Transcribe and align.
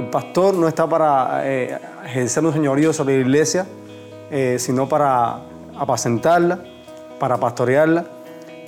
El 0.00 0.06
pastor 0.06 0.54
no 0.54 0.66
está 0.66 0.88
para 0.88 1.42
eh, 1.46 1.78
ejercer 2.06 2.42
un 2.42 2.54
señorío 2.54 2.90
sobre 2.94 3.16
la 3.16 3.20
iglesia, 3.20 3.66
eh, 4.30 4.56
sino 4.58 4.88
para 4.88 5.40
apacentarla, 5.78 6.58
para 7.18 7.36
pastorearla 7.36 8.06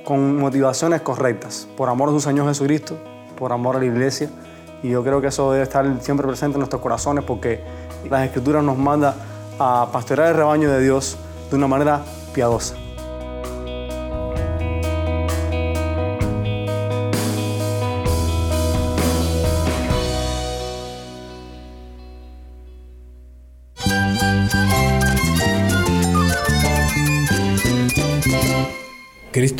con 0.05 0.37
motivaciones 0.37 1.01
correctas, 1.01 1.67
por 1.75 1.89
amor 1.89 2.09
a 2.09 2.11
su 2.11 2.19
Señor 2.19 2.47
Jesucristo, 2.49 2.97
por 3.35 3.51
amor 3.51 3.77
a 3.77 3.79
la 3.79 3.85
iglesia. 3.85 4.29
Y 4.83 4.89
yo 4.89 5.03
creo 5.03 5.21
que 5.21 5.27
eso 5.27 5.51
debe 5.51 5.63
estar 5.63 5.83
siempre 6.01 6.27
presente 6.27 6.53
en 6.53 6.59
nuestros 6.59 6.83
corazones 6.83 7.23
porque 7.23 7.61
las 8.11 8.25
Escrituras 8.25 8.63
nos 8.63 8.77
manda 8.77 9.15
a 9.57 9.89
pastorear 9.91 10.29
el 10.29 10.35
rebaño 10.35 10.69
de 10.69 10.81
Dios 10.81 11.17
de 11.49 11.55
una 11.55 11.67
manera 11.67 12.01
piadosa. 12.35 12.75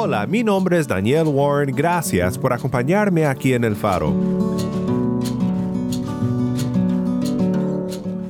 Hola, 0.00 0.28
mi 0.28 0.44
nombre 0.44 0.78
es 0.78 0.86
Daniel 0.86 1.26
Warren. 1.26 1.74
Gracias 1.74 2.38
por 2.38 2.52
acompañarme 2.52 3.26
aquí 3.26 3.52
en 3.52 3.64
El 3.64 3.74
Faro. 3.74 4.14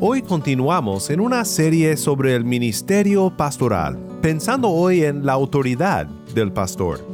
Hoy 0.01 0.23
continuamos 0.23 1.11
en 1.11 1.21
una 1.21 1.45
serie 1.45 1.99
sobre 1.99 2.35
el 2.35 2.47
ministerio 2.47 3.29
pastoral, 3.37 3.99
pensando 4.23 4.71
hoy 4.71 5.05
en 5.05 5.27
la 5.27 5.35
autoridad 5.35 6.07
del 6.35 6.53
pastor. 6.53 7.07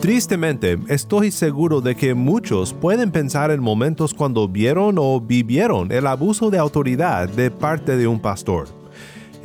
Tristemente, 0.00 0.78
estoy 0.86 1.32
seguro 1.32 1.80
de 1.80 1.96
que 1.96 2.14
muchos 2.14 2.72
pueden 2.74 3.10
pensar 3.10 3.50
en 3.50 3.60
momentos 3.60 4.14
cuando 4.14 4.46
vieron 4.46 4.98
o 5.00 5.20
vivieron 5.20 5.90
el 5.90 6.06
abuso 6.06 6.48
de 6.52 6.58
autoridad 6.58 7.28
de 7.28 7.50
parte 7.50 7.96
de 7.96 8.06
un 8.06 8.20
pastor. 8.20 8.68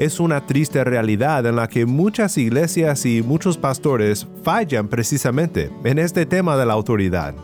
Es 0.01 0.19
una 0.19 0.47
triste 0.47 0.83
realidad 0.83 1.45
en 1.45 1.57
la 1.57 1.67
que 1.67 1.85
muchas 1.85 2.35
iglesias 2.39 3.05
y 3.05 3.21
muchos 3.21 3.59
pastores 3.59 4.25
fallan 4.41 4.87
precisamente 4.87 5.69
en 5.83 5.99
este 5.99 6.25
tema 6.25 6.57
de 6.57 6.65
la 6.65 6.73
autoridad. 6.73 7.35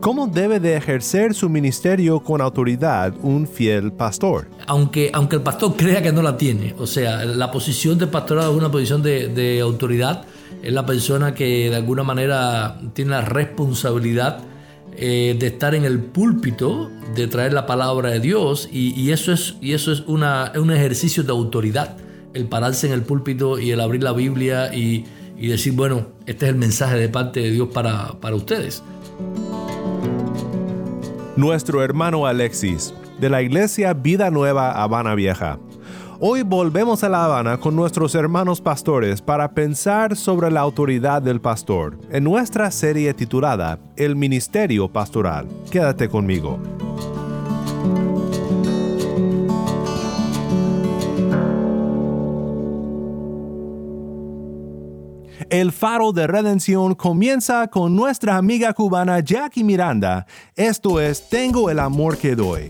¿Cómo 0.00 0.26
debe 0.26 0.60
de 0.60 0.78
ejercer 0.78 1.34
su 1.34 1.50
ministerio 1.50 2.20
con 2.20 2.40
autoridad 2.40 3.12
un 3.20 3.46
fiel 3.46 3.92
pastor? 3.92 4.48
Aunque, 4.66 5.10
aunque 5.12 5.36
el 5.36 5.42
pastor 5.42 5.76
crea 5.76 6.02
que 6.02 6.10
no 6.10 6.22
la 6.22 6.38
tiene, 6.38 6.74
o 6.78 6.86
sea, 6.86 7.22
la 7.26 7.50
posición 7.50 7.98
de 7.98 8.06
pastorado 8.06 8.52
es 8.52 8.56
una 8.56 8.70
posición 8.70 9.02
de, 9.02 9.28
de 9.28 9.60
autoridad, 9.60 10.24
es 10.62 10.72
la 10.72 10.86
persona 10.86 11.34
que 11.34 11.68
de 11.68 11.76
alguna 11.76 12.02
manera 12.02 12.80
tiene 12.94 13.10
la 13.10 13.20
responsabilidad 13.20 14.40
eh, 14.96 15.36
de 15.38 15.46
estar 15.46 15.74
en 15.74 15.84
el 15.84 15.98
púlpito, 15.98 16.90
de 17.14 17.26
traer 17.26 17.52
la 17.52 17.66
palabra 17.66 18.10
de 18.10 18.20
Dios, 18.20 18.68
y, 18.72 19.10
eso 19.10 19.32
es, 19.32 19.56
y 19.60 19.72
eso 19.72 19.92
es 19.92 20.00
una, 20.06 20.52
un 20.56 20.70
ejercicio 20.70 21.22
de 21.22 21.32
autoridad, 21.32 21.96
el 22.32 22.46
pararse 22.46 22.86
en 22.86 22.92
el 22.92 23.02
púlpito 23.02 23.58
y 23.58 23.70
el 23.70 23.80
abrir 23.80 24.02
la 24.02 24.12
Biblia 24.12 24.74
y, 24.74 25.04
y 25.38 25.48
decir, 25.48 25.72
bueno, 25.72 26.06
este 26.26 26.46
es 26.46 26.52
el 26.52 26.58
mensaje 26.58 26.96
de 26.96 27.08
parte 27.08 27.40
de 27.40 27.50
Dios 27.50 27.68
para, 27.72 28.20
para 28.20 28.36
ustedes. 28.36 28.82
Nuestro 31.36 31.82
hermano 31.82 32.26
Alexis, 32.26 32.94
de 33.18 33.28
la 33.28 33.42
iglesia 33.42 33.92
Vida 33.94 34.30
Nueva 34.30 34.70
Habana 34.70 35.16
Vieja, 35.16 35.58
Hoy 36.20 36.42
volvemos 36.42 37.02
a 37.02 37.08
La 37.08 37.24
Habana 37.24 37.58
con 37.58 37.74
nuestros 37.74 38.14
hermanos 38.14 38.60
pastores 38.60 39.20
para 39.20 39.52
pensar 39.52 40.16
sobre 40.16 40.50
la 40.50 40.60
autoridad 40.60 41.20
del 41.20 41.40
pastor 41.40 41.98
en 42.10 42.22
nuestra 42.22 42.70
serie 42.70 43.12
titulada 43.14 43.80
El 43.96 44.14
Ministerio 44.14 44.88
Pastoral. 44.88 45.48
Quédate 45.70 46.08
conmigo. 46.08 46.60
El 55.50 55.72
faro 55.72 56.12
de 56.12 56.26
redención 56.26 56.94
comienza 56.94 57.68
con 57.68 57.94
nuestra 57.94 58.36
amiga 58.36 58.72
cubana 58.72 59.20
Jackie 59.20 59.64
Miranda. 59.64 60.26
Esto 60.54 61.00
es 61.00 61.28
Tengo 61.28 61.70
el 61.70 61.80
amor 61.80 62.18
que 62.18 62.36
doy. 62.36 62.68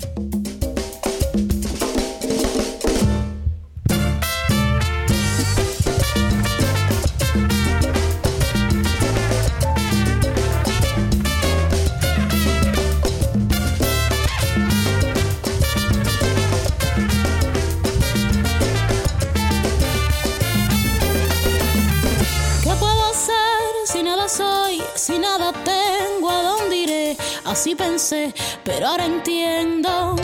Así 27.64 27.75
pensé, 27.75 28.34
pero 28.62 28.88
ahora 28.88 29.06
entiendo 29.06 30.16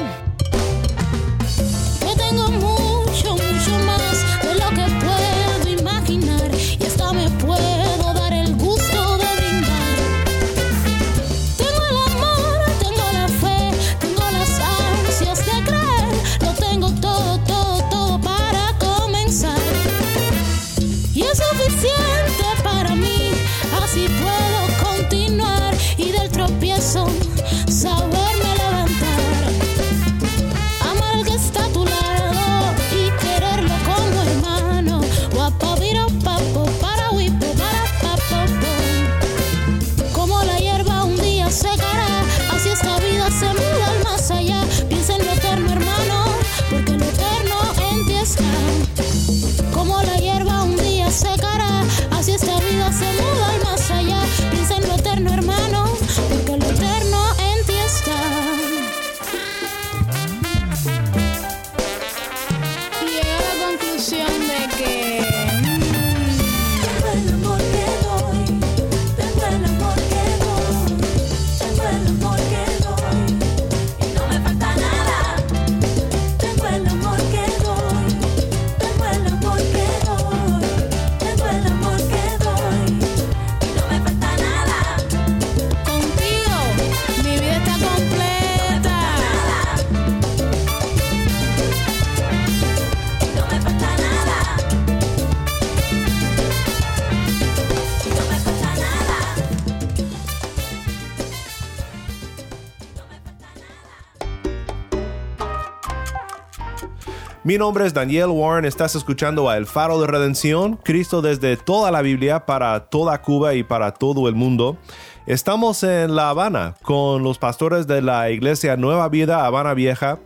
Mi 107.50 107.58
nombre 107.58 107.84
es 107.84 107.92
Daniel 107.92 108.28
Warren, 108.28 108.64
estás 108.64 108.94
escuchando 108.94 109.50
a 109.50 109.56
El 109.56 109.66
Faro 109.66 110.00
de 110.00 110.06
Redención, 110.06 110.76
Cristo 110.84 111.20
desde 111.20 111.56
toda 111.56 111.90
la 111.90 112.00
Biblia 112.00 112.46
para 112.46 112.78
toda 112.88 113.20
Cuba 113.22 113.54
y 113.54 113.64
para 113.64 113.92
todo 113.92 114.28
el 114.28 114.36
mundo. 114.36 114.78
Estamos 115.26 115.82
en 115.82 116.14
La 116.14 116.28
Habana 116.28 116.76
con 116.82 117.24
los 117.24 117.38
pastores 117.38 117.88
de 117.88 118.02
la 118.02 118.30
Iglesia 118.30 118.76
Nueva 118.76 119.08
Vida 119.08 119.46
Habana 119.46 119.74
Vieja. 119.74 120.20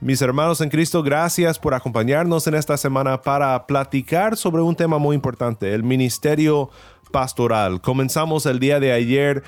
Mis 0.00 0.22
hermanos 0.22 0.62
en 0.62 0.70
Cristo, 0.70 1.02
gracias 1.02 1.58
por 1.58 1.74
acompañarnos 1.74 2.46
en 2.46 2.54
esta 2.54 2.78
semana 2.78 3.20
para 3.20 3.66
platicar 3.66 4.38
sobre 4.38 4.62
un 4.62 4.74
tema 4.74 4.96
muy 4.96 5.14
importante, 5.14 5.74
el 5.74 5.82
ministerio 5.82 6.70
pastoral. 7.10 7.82
Comenzamos 7.82 8.46
el 8.46 8.58
día 8.58 8.80
de 8.80 8.92
ayer 8.92 9.42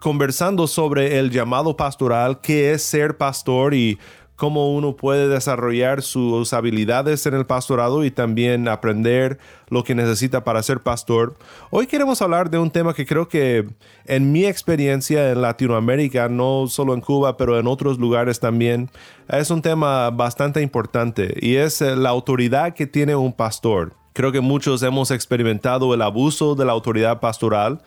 conversando 0.00 0.68
sobre 0.68 1.18
el 1.18 1.30
llamado 1.30 1.76
pastoral, 1.76 2.40
qué 2.40 2.72
es 2.72 2.84
ser 2.84 3.16
pastor 3.16 3.74
y 3.74 3.98
cómo 4.38 4.72
uno 4.72 4.94
puede 4.94 5.26
desarrollar 5.26 6.00
sus 6.00 6.52
habilidades 6.52 7.26
en 7.26 7.34
el 7.34 7.44
pastorado 7.44 8.04
y 8.04 8.12
también 8.12 8.68
aprender 8.68 9.40
lo 9.68 9.82
que 9.82 9.96
necesita 9.96 10.44
para 10.44 10.62
ser 10.62 10.80
pastor. 10.80 11.36
Hoy 11.70 11.88
queremos 11.88 12.22
hablar 12.22 12.48
de 12.48 12.58
un 12.58 12.70
tema 12.70 12.94
que 12.94 13.04
creo 13.04 13.28
que 13.28 13.66
en 14.06 14.30
mi 14.30 14.44
experiencia 14.46 15.32
en 15.32 15.42
Latinoamérica, 15.42 16.28
no 16.28 16.68
solo 16.68 16.94
en 16.94 17.00
Cuba, 17.00 17.36
pero 17.36 17.58
en 17.58 17.66
otros 17.66 17.98
lugares 17.98 18.38
también, 18.38 18.90
es 19.28 19.50
un 19.50 19.60
tema 19.60 20.10
bastante 20.10 20.62
importante 20.62 21.34
y 21.40 21.56
es 21.56 21.82
eh, 21.82 21.96
la 21.96 22.10
autoridad 22.10 22.74
que 22.74 22.86
tiene 22.86 23.16
un 23.16 23.32
pastor. 23.32 23.94
Creo 24.12 24.30
que 24.30 24.40
muchos 24.40 24.84
hemos 24.84 25.10
experimentado 25.10 25.92
el 25.94 26.02
abuso 26.02 26.54
de 26.54 26.64
la 26.64 26.72
autoridad 26.72 27.18
pastoral. 27.18 27.82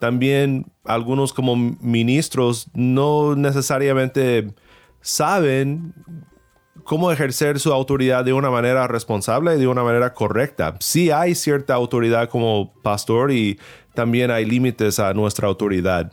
También 0.00 0.66
algunos 0.84 1.32
como 1.32 1.54
ministros 1.54 2.66
no 2.74 3.36
necesariamente 3.36 4.52
saben 5.02 5.92
cómo 6.84 7.12
ejercer 7.12 7.60
su 7.60 7.72
autoridad 7.72 8.24
de 8.24 8.32
una 8.32 8.50
manera 8.50 8.86
responsable 8.88 9.56
y 9.56 9.60
de 9.60 9.66
una 9.66 9.82
manera 9.82 10.14
correcta. 10.14 10.76
Sí 10.80 11.10
hay 11.10 11.34
cierta 11.34 11.74
autoridad 11.74 12.28
como 12.28 12.72
pastor 12.82 13.30
y 13.30 13.58
también 13.94 14.30
hay 14.30 14.44
límites 14.44 14.98
a 14.98 15.12
nuestra 15.12 15.48
autoridad. 15.48 16.12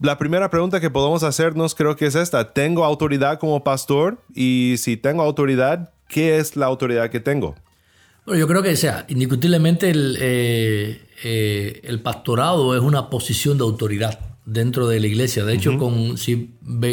La 0.00 0.18
primera 0.18 0.50
pregunta 0.50 0.80
que 0.80 0.90
podemos 0.90 1.22
hacernos 1.22 1.74
creo 1.74 1.94
que 1.94 2.06
es 2.06 2.16
esta. 2.16 2.52
¿Tengo 2.52 2.84
autoridad 2.84 3.38
como 3.38 3.62
pastor? 3.62 4.18
Y 4.34 4.74
si 4.78 4.96
tengo 4.96 5.22
autoridad, 5.22 5.92
¿qué 6.08 6.38
es 6.38 6.56
la 6.56 6.66
autoridad 6.66 7.08
que 7.10 7.20
tengo? 7.20 7.54
Bueno, 8.26 8.40
yo 8.40 8.48
creo 8.48 8.62
que 8.62 8.76
sea, 8.76 9.04
indiscutiblemente 9.08 9.90
el, 9.90 10.16
eh, 10.20 11.00
eh, 11.24 11.80
el 11.84 12.00
pastorado 12.02 12.76
es 12.76 12.82
una 12.82 13.10
posición 13.10 13.58
de 13.58 13.64
autoridad 13.64 14.31
dentro 14.44 14.88
de 14.88 15.00
la 15.00 15.06
iglesia. 15.06 15.44
De 15.44 15.54
hecho, 15.54 15.78
con, 15.78 16.18
si, 16.18 16.50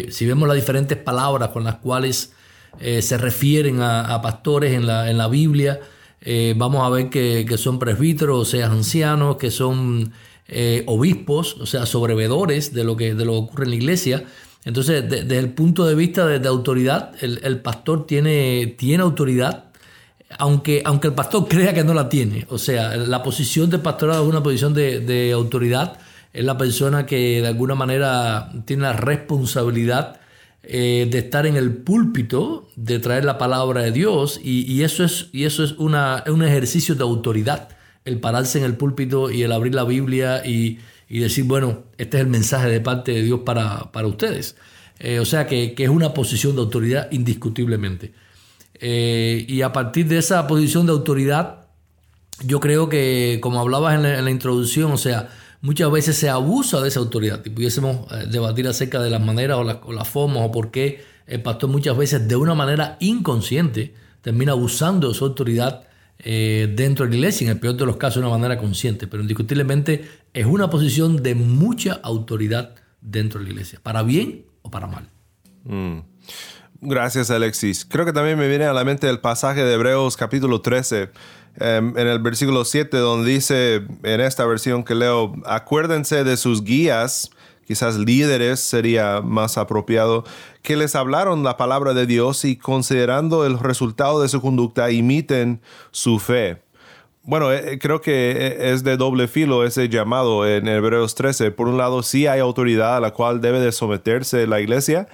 si, 0.10 0.25
vemos 0.25 0.48
las 0.48 0.56
diferentes 0.56 0.98
palabras 0.98 1.50
con 1.50 1.63
las 1.63 1.75
cuales 1.75 2.34
eh, 2.80 3.01
se 3.01 3.18
refieren 3.18 3.81
a, 3.81 4.22
pastores 4.22 4.74
en 4.74 4.86
la, 4.86 5.10
en 5.10 5.18
la 5.18 5.28
Biblia, 5.28 5.80
eh, 6.22 6.54
vamos 6.56 6.86
a 6.86 6.90
ver 6.90 7.10
que, 7.10 7.46
son 7.57 7.80
presbíteros, 7.80 8.40
o 8.40 8.46
sea, 8.46 8.68
ancianos, 8.68 9.38
que 9.38 9.51
son 9.51 10.12
eh, 10.48 10.84
obispos, 10.88 11.56
o 11.60 11.66
sea, 11.66 11.86
sobrevedores 11.86 12.74
de 12.74 12.84
lo 12.84 12.96
que, 12.96 13.16
de 13.16 13.25
lo 13.25 13.34
que 13.34 13.38
ocurre 13.38 13.63
en 13.66 13.69
la 13.72 13.75
iglesia. 13.75 14.25
Entonces, 14.66 15.10
desde 15.10 15.40
el 15.40 15.50
punto 15.54 15.86
de 15.86 15.95
vista 15.95 16.28
de, 16.28 16.48
autoridad, 16.48 17.13
el, 17.22 17.62
pastor 17.62 18.06
tiene, 18.06 18.75
tiene 18.78 19.04
autoridad, 19.04 19.66
aunque, 20.38 20.84
aunque 20.86 21.07
el 21.07 21.13
pastor 21.13 21.48
crea 21.50 21.74
que 21.74 21.84
no 21.84 21.94
la 21.94 22.10
tiene. 22.10 22.45
O 22.50 22.57
sea, 22.57 22.95
la 22.98 23.24
posición 23.24 23.69
de 23.69 23.80
pastorado 23.80 24.24
es 24.24 24.30
una 24.30 24.44
posición 24.44 24.74
de, 24.74 25.00
de 25.00 25.31
autoridad 25.31 25.98
es 26.34 26.46
la 26.46 26.58
persona 26.58 27.06
que 27.06 27.42
de 27.42 27.48
alguna 27.48 27.76
manera 27.76 28.52
tiene 28.66 28.84
la 28.84 28.94
responsabilidad 28.94 30.20
eh, 30.64 31.08
de 31.10 31.20
estar 31.20 31.46
en 31.46 31.56
el 31.56 31.74
púlpito, 31.74 32.70
de 32.76 33.00
traer 33.00 33.26
la 33.26 33.38
palabra 33.38 33.81
de 33.81 33.92
Dios, 33.92 34.40
y, 34.44 34.84
eso 34.84 35.04
es, 35.04 35.30
y 35.31 35.46
eso 35.46 35.64
es 35.64 35.72
una, 35.74 36.24
un 36.28 36.44
ejercicio 36.44 36.96
de 36.96 37.04
autoridad, 37.04 37.70
el 38.06 38.20
pararse 38.20 38.60
en 38.60 38.66
el 38.66 38.76
púlpito 38.76 39.31
y 39.31 39.44
el 39.44 39.52
abrir 39.52 39.74
la 39.74 39.84
Biblia 39.84 40.46
y, 40.46 40.80
decir, 41.10 41.46
bueno, 41.46 41.86
este 41.98 42.18
es 42.18 42.24
el 42.24 42.30
mensaje 42.30 42.70
de 42.70 42.81
parte 42.81 43.14
de 43.14 43.24
Dios 43.24 43.40
para, 43.46 43.90
ustedes. 44.06 44.58
Eh, 45.00 45.20
o 45.20 45.26
sea 45.26 45.48
que, 45.48 45.74
es 45.76 45.90
una 45.90 46.14
posición 46.14 46.56
de 46.56 46.62
autoridad 46.62 47.12
indiscutiblemente. 47.12 48.14
Eh, 48.76 49.46
y 49.48 49.62
a 49.62 49.74
partir 49.74 50.08
de 50.08 50.20
esa 50.20 50.46
posición 50.46 50.86
de 50.86 50.92
autoridad, 50.92 51.68
yo 52.46 52.60
creo 52.60 52.90
que, 52.90 53.40
como 53.42 53.60
hablabas 53.60 53.96
en 53.96 54.24
la 54.24 54.31
introducción, 54.31 54.92
o 54.92 54.98
sea, 54.98 55.30
muchas 55.61 55.91
veces 55.91 56.17
se 56.17 56.29
abusa 56.29 56.81
de 56.81 56.88
esa 56.88 57.00
autoridad 57.00 57.41
y 57.45 57.50
pudiésemos 57.50 58.11
eh, 58.11 58.25
debatir 58.29 58.67
acerca 58.67 59.01
de 59.01 59.09
las 59.09 59.21
maneras 59.21 59.57
o, 59.57 59.91
las 59.94 60.07
formas 60.07 60.44
o 60.44 60.51
por 60.51 60.71
qué 60.71 61.03
el 61.27 61.41
pastor 61.41 61.69
muchas 61.69 61.95
veces 61.97 62.27
de 62.27 62.35
una 62.35 62.56
manera 62.56 62.97
inconsciente 63.00 63.94
termina 64.21 64.53
abusando 64.53 65.09
de 65.09 65.13
su 65.13 65.25
autoridad 65.25 65.83
eh, 66.19 66.73
dentro 66.75 67.06
de 67.06 67.11
la 67.11 67.17
iglesia, 67.17 67.45
en 67.45 67.51
el 67.51 67.59
peor 67.59 67.77
de 67.77 67.85
los 67.85 67.97
casos 67.97 68.21
de 68.21 68.27
una 68.27 68.38
manera 68.38 68.59
consciente, 68.59 69.07
pero 69.07 69.21
indiscutiblemente 69.21 70.09
es 70.33 70.45
una 70.45 70.69
posición 70.69 71.23
de 71.23 71.35
mucha 71.35 71.94
autoridad 72.03 72.75
dentro 73.00 73.39
de 73.39 73.45
la 73.45 73.51
iglesia, 73.51 73.79
para 73.81 74.03
bien 74.03 74.45
o 74.61 74.69
para 74.69 74.88
mal. 74.88 75.09
Mm. 75.63 76.00
Gracias 76.81 77.29
Alexis. 77.29 77.85
Creo 77.85 78.06
que 78.06 78.13
también 78.13 78.38
me 78.38 78.47
viene 78.47 78.65
a 78.65 78.73
la 78.73 78.85
mente 78.85 79.09
el 79.09 79.19
pasaje 79.19 79.63
de 79.63 79.73
Hebreos 79.73 80.15
capítulo 80.15 80.61
13 80.61 81.09
Em, 81.57 81.98
en 81.98 82.07
el 82.07 82.19
versículo 82.19 82.63
7 82.63 82.98
donde 82.98 83.30
dice 83.30 83.84
en 84.04 84.22
esta 84.22 84.46
versión 84.46 84.84
que 84.84 84.96
leo, 84.96 85.34
acuérdense 85.46 86.24
de 86.24 86.38
sus 86.38 86.63
guías, 86.63 87.31
quizás 87.68 87.98
líderes 87.98 88.60
sería 88.60 89.22
más 89.22 89.57
apropiado, 89.57 90.24
que 90.62 90.75
les 90.75 90.96
hablaron 90.96 91.44
la 91.44 91.57
palabra 91.57 91.94
de 91.94 92.06
Dios 92.06 92.46
y 92.46 92.56
considerando 92.56 93.46
el 93.46 93.60
resultado 93.60 94.22
de 94.22 94.30
su 94.30 94.42
conducta 94.42 94.90
imiten 94.92 95.62
su 95.92 96.19
fe. 96.19 96.62
Bueno, 97.24 97.52
eh, 97.52 97.78
creo 97.80 98.02
que 98.02 98.31
eh, 98.31 98.72
es 98.72 98.84
de 98.84 98.98
doble 98.98 99.28
filo 99.28 99.63
ese 99.63 99.88
llamado 99.88 100.48
en 100.48 100.68
Hebreos 100.68 101.13
13. 101.13 101.52
Por 101.52 101.68
un 101.68 101.78
lado, 101.78 102.02
sí 102.02 102.25
hay 102.25 102.40
autoridad 102.40 102.98
a 102.98 103.00
la 103.00 103.12
cual 103.12 103.40
debe 103.40 103.60
de 103.60 103.72
someterse 103.72 104.48
la 104.48 104.62
iglesia, 104.62 105.07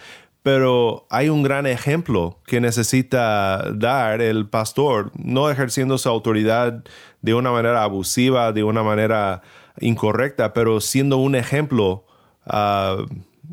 pero 0.45 1.07
hay 1.09 1.29
un 1.29 1.41
gran 1.41 1.65
ejemplo 1.65 2.37
que 2.45 2.61
necesita 2.61 3.65
dar 3.73 4.21
el 4.21 4.47
pastor, 4.47 5.11
no 5.17 5.49
ejerciendo 5.49 5.97
su 5.97 6.07
autoridad 6.07 6.83
de 7.23 7.33
una 7.33 7.49
manera 7.49 7.81
abusiva, 7.81 8.51
de 8.51 8.63
una 8.63 8.83
manera 8.83 9.41
incorrecta, 9.79 10.53
pero 10.53 10.81
siendo 10.81 11.17
un 11.17 11.33
ejemplo 11.33 12.05
ah, 12.45 12.97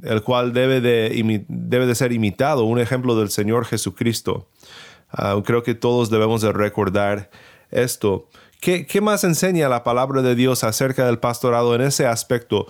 el 0.02 0.22
cual 0.22 0.52
debe 0.52 0.82
de, 0.82 1.46
debe 1.48 1.86
de 1.86 1.94
ser 1.94 2.12
imitado, 2.12 2.64
un 2.64 2.78
ejemplo 2.78 3.18
del 3.18 3.30
Señor 3.30 3.64
Jesucristo. 3.64 4.50
Ah, 5.10 5.40
creo 5.42 5.62
que 5.62 5.74
todos 5.74 6.10
debemos 6.10 6.42
de 6.42 6.52
recordar 6.52 7.30
esto. 7.70 8.28
¿Qué, 8.60 8.84
¿Qué, 8.86 9.00
más 9.00 9.24
enseña 9.24 9.70
la 9.70 9.82
palabra 9.82 10.20
de 10.20 10.34
Dios 10.34 10.62
acerca 10.62 11.06
del 11.06 11.18
pastorado 11.18 11.74
en 11.74 11.80
ese 11.80 12.06
aspecto? 12.06 12.66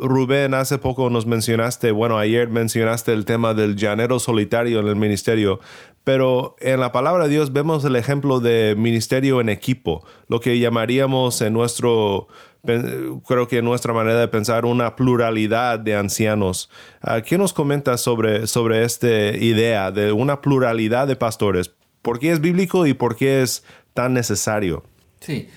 Rubén, 0.00 0.54
hace 0.54 0.78
poco 0.78 1.10
nos 1.10 1.26
mencionaste, 1.26 1.90
bueno, 1.90 2.18
ayer 2.18 2.48
mencionaste 2.48 3.12
el 3.12 3.24
tema 3.24 3.54
del 3.54 3.76
llanero 3.76 4.18
solitario 4.18 4.80
en 4.80 4.88
el 4.88 4.96
ministerio, 4.96 5.60
pero 6.04 6.56
en 6.60 6.80
la 6.80 6.90
palabra 6.90 7.24
de 7.24 7.30
Dios 7.30 7.52
vemos 7.52 7.84
el 7.84 7.96
ejemplo 7.96 8.40
de 8.40 8.74
ministerio 8.76 9.40
en 9.40 9.48
equipo, 9.48 10.04
lo 10.28 10.40
que 10.40 10.58
llamaríamos 10.58 11.42
en 11.42 11.52
nuestro, 11.52 12.28
creo 12.64 13.46
que 13.48 13.58
en 13.58 13.64
nuestra 13.64 13.92
manera 13.92 14.18
de 14.18 14.28
pensar, 14.28 14.64
una 14.64 14.96
pluralidad 14.96 15.78
de 15.78 15.94
ancianos. 15.94 16.70
Ah, 17.02 17.20
¿Qué 17.20 17.36
nos 17.36 17.52
comentas 17.52 18.00
sobre, 18.00 18.46
sobre 18.46 18.84
esta 18.84 19.08
idea 19.08 19.90
de 19.90 20.12
una 20.12 20.40
pluralidad 20.40 21.06
de 21.06 21.16
pastores? 21.16 21.74
¿Por 22.02 22.18
qué 22.18 22.32
es 22.32 22.40
bíblico 22.40 22.86
y 22.86 22.94
por 22.94 23.16
qué 23.16 23.42
es 23.42 23.64
tan 23.92 24.14
necesario? 24.14 24.82
Sí. 25.20 25.48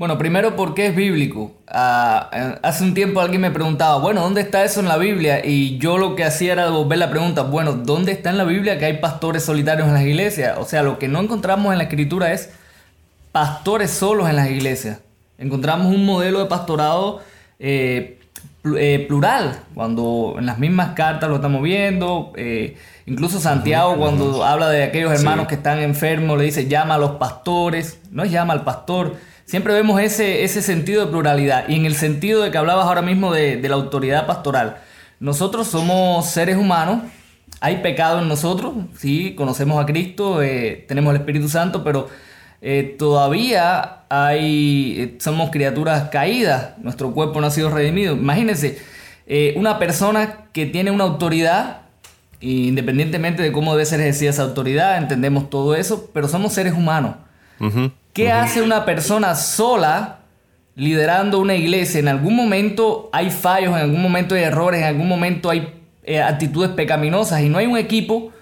Bueno, 0.00 0.16
primero, 0.16 0.56
¿por 0.56 0.72
qué 0.72 0.86
es 0.86 0.96
bíblico? 0.96 1.52
Ah, 1.68 2.30
eh, 2.32 2.58
hace 2.62 2.84
un 2.84 2.94
tiempo 2.94 3.20
alguien 3.20 3.42
me 3.42 3.50
preguntaba, 3.50 3.98
bueno, 3.98 4.22
¿dónde 4.22 4.40
está 4.40 4.64
eso 4.64 4.80
en 4.80 4.88
la 4.88 4.96
Biblia? 4.96 5.44
Y 5.44 5.76
yo 5.76 5.98
lo 5.98 6.16
que 6.16 6.24
hacía 6.24 6.54
era 6.54 6.70
volver 6.70 6.96
la 6.96 7.10
pregunta, 7.10 7.42
bueno, 7.42 7.74
¿dónde 7.74 8.12
está 8.12 8.30
en 8.30 8.38
la 8.38 8.44
Biblia 8.44 8.78
que 8.78 8.86
hay 8.86 8.96
pastores 8.96 9.44
solitarios 9.44 9.86
en 9.88 9.92
las 9.92 10.04
iglesias? 10.04 10.56
O 10.56 10.64
sea, 10.64 10.82
lo 10.82 10.98
que 10.98 11.06
no 11.06 11.20
encontramos 11.20 11.70
en 11.72 11.76
la 11.76 11.84
escritura 11.84 12.32
es 12.32 12.48
pastores 13.30 13.90
solos 13.90 14.30
en 14.30 14.36
las 14.36 14.48
iglesias. 14.48 15.00
Encontramos 15.36 15.88
un 15.94 16.06
modelo 16.06 16.38
de 16.38 16.46
pastorado 16.46 17.20
eh, 17.58 18.18
eh, 18.78 19.04
plural, 19.06 19.64
cuando 19.74 20.36
en 20.38 20.46
las 20.46 20.58
mismas 20.58 20.94
cartas 20.94 21.28
lo 21.28 21.36
estamos 21.36 21.60
viendo. 21.60 22.32
incluso 23.04 23.38
Santiago, 23.38 23.98
cuando 23.98 24.46
habla 24.46 24.70
de 24.70 24.82
aquellos 24.82 25.12
hermanos 25.12 25.46
que 25.46 25.56
están 25.56 25.78
enfermos, 25.80 26.38
le 26.38 26.44
dice 26.44 26.68
llama 26.68 26.94
a 26.94 26.98
los 26.98 27.16
pastores, 27.16 28.00
no 28.10 28.22
es 28.22 28.30
llama 28.30 28.54
al 28.54 28.64
pastor 28.64 29.28
Siempre 29.50 29.74
vemos 29.74 30.00
ese, 30.00 30.44
ese 30.44 30.62
sentido 30.62 31.04
de 31.04 31.10
pluralidad 31.10 31.68
y 31.68 31.74
en 31.74 31.84
el 31.84 31.96
sentido 31.96 32.40
de 32.40 32.52
que 32.52 32.58
hablabas 32.58 32.86
ahora 32.86 33.02
mismo 33.02 33.32
de, 33.32 33.60
la 33.60 33.74
autoridad 33.74 34.24
pastoral. 34.24 34.76
Nosotros 35.18 35.66
somos 35.66 36.26
seres 36.26 36.56
humanos, 36.56 37.00
hay 37.58 37.78
pecado 37.78 38.20
en 38.20 38.28
nosotros, 38.28 38.74
sí, 38.96 39.34
conocemos 39.34 39.82
a 39.82 39.86
Cristo, 39.86 40.40
eh, 40.40 40.84
tenemos 40.86 41.12
el 41.12 41.22
Espíritu 41.22 41.48
Santo, 41.48 41.82
pero 41.82 42.08
eh, 42.62 42.94
todavía 42.96 44.02
hay, 44.08 45.00
eh, 45.00 45.16
somos 45.18 45.50
criaturas 45.50 46.10
caídas, 46.10 46.78
nuestro 46.78 47.12
cuerpo 47.12 47.40
no 47.40 47.48
ha 47.48 47.50
sido 47.50 47.70
redimido. 47.70 48.14
Imagínense, 48.14 48.78
una 49.56 49.80
persona 49.80 50.44
que 50.52 50.66
tiene 50.66 50.92
una 50.92 51.02
autoridad 51.02 51.80
independientemente 52.38 53.42
de 53.42 53.50
cómo 53.50 53.72
debe 53.72 53.84
ser 53.84 53.98
ejercida 53.98 54.30
esa 54.30 54.44
autoridad, 54.44 54.96
entendemos 54.96 55.50
todo 55.50 55.74
eso, 55.74 56.08
pero 56.14 56.28
somos 56.28 56.52
seres 56.52 56.72
humanos. 56.72 57.16
¿Qué 58.12 58.32
hace 58.32 58.60
una 58.60 58.84
persona 58.84 59.36
sola 59.36 60.20
liderando 60.74 61.38
una 61.38 61.54
iglesia? 61.54 62.00
En 62.00 62.08
algún 62.08 62.34
momento 62.34 63.08
hay 63.12 63.30
fallos, 63.30 63.70
en 63.70 63.82
algún 63.82 64.02
momento 64.02 64.34
hay 64.34 64.42
errores, 64.42 64.80
en 64.80 64.88
algún 64.88 65.08
momento 65.08 65.48
hay 65.48 65.72
eh, 66.02 66.20
actitudes 66.20 66.70
pecaminosas 66.70 67.40
y 67.42 67.48
no 67.48 67.58
hay 67.58 67.66
un 67.66 67.78
equipo 67.78 68.32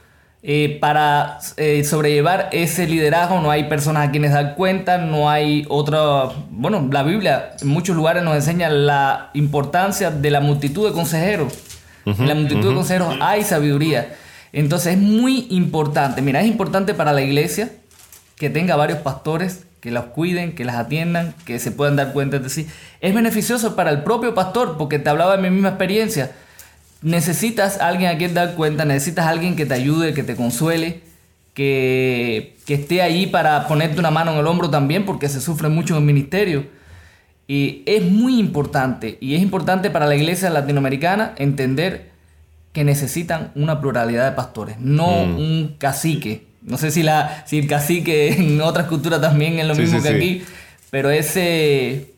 eh, 0.43 0.79
para 0.81 1.39
eh, 1.59 1.85
sobrellevar 1.85 2.49
ese 2.53 2.87
liderazgo, 2.87 3.41
no 3.41 3.51
hay 3.51 3.65
personas 3.65 4.09
a 4.09 4.11
quienes 4.11 4.33
dar 4.33 4.55
cuenta, 4.55 4.97
no 4.97 5.29
hay 5.29 5.67
otra... 5.69 6.31
Bueno, 6.51 6.89
la 6.91 7.03
Biblia 7.03 7.51
en 7.61 7.69
muchos 7.69 7.95
lugares 7.95 8.23
nos 8.23 8.37
enseña 8.37 8.71
la 8.71 9.31
importancia 9.35 10.11
de 10.11 10.31
la 10.31 10.41
multitud 10.41 10.87
de 10.89 10.95
consejeros. 10.95 11.53
en 12.07 12.27
la 12.27 12.35
multitud 12.35 12.71
de 12.71 12.75
consejeros 12.75 13.17
hay 13.21 13.43
sabiduría. 13.43 14.15
Entonces 14.51 14.95
es 14.95 14.99
muy 14.99 15.47
importante, 15.51 16.23
mira, 16.23 16.41
es 16.41 16.47
importante 16.47 16.95
para 16.95 17.13
la 17.13 17.21
iglesia 17.21 17.71
que 18.39 18.51
tenga 18.51 18.77
varios 18.77 18.99
pastores 19.01 19.65
que 19.81 19.91
las 19.91 20.07
cuiden, 20.07 20.55
que 20.55 20.65
las 20.65 20.77
atiendan, 20.77 21.35
que 21.45 21.59
se 21.59 21.71
puedan 21.71 21.97
dar 21.97 22.13
cuenta 22.13 22.39
de 22.39 22.49
sí. 22.51 22.67
Es 23.01 23.15
beneficioso 23.15 23.77
para 23.77 23.91
el 23.91 24.03
propio 24.03 24.35
pastor, 24.35 24.77
porque 24.77 24.99
te 24.99 25.09
hablaba 25.09 25.37
de 25.37 25.43
mi 25.43 25.51
misma 25.51 25.71
experiencia. 25.71 26.33
Necesitas 27.03 27.81
a 27.81 27.89
alguien 27.89 28.11
a 28.11 28.19
quien 28.19 28.35
dar 28.35 28.55
cuenta, 28.55 28.85
necesitas 28.85 29.27
a 29.27 29.31
alguien 29.31 29.55
que 29.55 29.67
te 29.67 29.75
ayude, 29.75 30.15
que 30.15 30.25
te 30.25 30.35
consuele, 30.35 31.03
que, 31.55 32.57
que 32.67 32.75
esté 32.75 33.03
ahí 33.03 33.27
para 33.29 33.69
ponerte 33.69 34.01
una 34.01 34.11
mano 34.11 34.33
en 34.33 34.39
el 34.39 34.47
hombro 34.47 34.69
también, 34.69 35.05
porque 35.05 35.29
se 35.29 35.41
sufre 35.41 35.69
mucho 35.69 35.95
en 35.95 36.01
el 36.01 36.07
ministerio. 36.07 36.67
Y 37.47 37.83
es 37.87 38.03
muy 38.03 38.39
importante, 38.39 39.17
y 39.21 39.35
es 39.37 39.43
importante 39.43 39.91
para 39.91 40.07
la 40.07 40.17
iglesia 40.17 40.51
latinoamericana 40.51 41.35
entender 41.39 42.11
que 42.73 42.85
necesitan 42.85 43.53
una 43.55 43.81
pluralidad 43.81 44.29
de 44.29 44.37
pastores, 44.37 44.77
no 44.81 45.25
Mm. 45.25 45.39
un 45.39 45.77
cacique. 45.79 46.48
No 46.69 46.77
sé 46.79 46.91
si, 46.91 47.03
la, 47.03 47.45
si 47.47 47.59
el 47.59 47.67
cacique 47.67 48.33
en 48.39 48.61
otras 48.61 48.87
culturas 48.87 49.21
también 49.21 49.59
es 49.59 49.67
lo 49.67 49.75
Sí, 49.75 49.83
mismo 49.83 49.99
sí, 49.99 50.05
que 50.05 50.11
sí. 50.11 50.17
aquí, 50.17 50.43
pero 50.91 51.11
ese, 51.11 52.13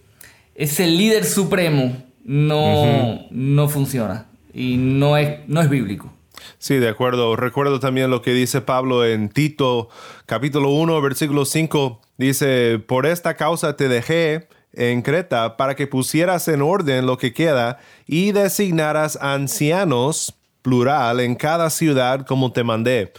ese 0.54 0.86
líder 0.86 1.24
supremo 1.24 1.96
no, 2.24 3.20
no 3.30 3.68
funciona 3.68 4.26
y 4.52 4.76
no 4.76 5.16
es, 5.16 5.40
no 5.48 5.60
es 5.60 5.68
bíblico. 5.70 6.12
Sí, 6.58 6.76
de 6.76 6.88
acuerdo. 6.88 7.36
Recuerdo 7.36 7.80
también 7.80 8.10
lo 8.10 8.22
que 8.22 8.32
dice 8.32 8.60
Pablo 8.60 9.04
en 9.06 9.28
Tito, 9.28 9.88
capítulo 10.26 10.70
1, 10.70 11.00
versículo 11.00 11.44
5. 11.44 12.00
Dice, 12.18 12.78
por 12.86 13.06
esta 13.06 13.34
causa 13.34 13.76
te 13.76 13.88
dejé 13.88 14.48
en 14.72 15.02
Creta 15.02 15.56
para 15.56 15.74
que 15.74 15.86
pusieras 15.86 16.46
en 16.48 16.62
orden 16.62 17.06
lo 17.06 17.18
que 17.18 17.32
queda 17.32 17.78
y 18.06 18.32
designaras 18.32 19.18
ancianos, 19.20 20.34
plural, 20.62 21.20
en 21.20 21.34
cada 21.34 21.70
ciudad 21.70 22.24
como 22.26 22.52
te 22.52 22.62
mandé. 22.64 23.12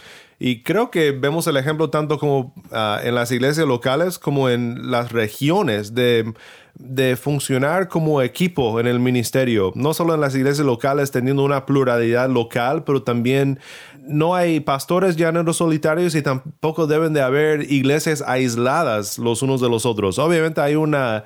Y 0.44 0.64
creo 0.64 0.90
que 0.90 1.12
vemos 1.12 1.46
el 1.46 1.56
ejemplo 1.56 1.88
tanto 1.88 2.18
como 2.18 2.52
ah, 2.72 2.98
en 3.04 3.14
las 3.14 3.30
iglesias 3.30 3.64
locales 3.64 4.18
como 4.18 4.48
en 4.48 4.90
las 4.90 5.12
regiones 5.12 5.94
de, 5.94 6.34
de 6.74 7.14
funcionar 7.14 7.86
como 7.86 8.20
equipo 8.22 8.80
en 8.80 8.88
el 8.88 8.98
ministerio. 8.98 9.70
No 9.76 9.94
solo 9.94 10.16
en 10.16 10.20
las 10.20 10.34
iglesias 10.34 10.66
locales 10.66 11.12
teniendo 11.12 11.44
una 11.44 11.64
pluralidad 11.64 12.28
local, 12.28 12.82
pero 12.82 13.04
también 13.04 13.60
no 14.00 14.34
hay 14.34 14.58
pastores 14.58 15.14
llaneros 15.14 15.58
solitarios 15.58 16.16
y 16.16 16.22
tampoco 16.22 16.88
deben 16.88 17.12
de 17.12 17.22
haber 17.22 17.70
iglesias 17.70 18.20
aisladas 18.26 19.20
los 19.20 19.42
unos 19.42 19.60
de 19.60 19.68
los 19.68 19.86
otros. 19.86 20.18
Obviamente 20.18 20.60
hay 20.60 20.74
una 20.74 21.22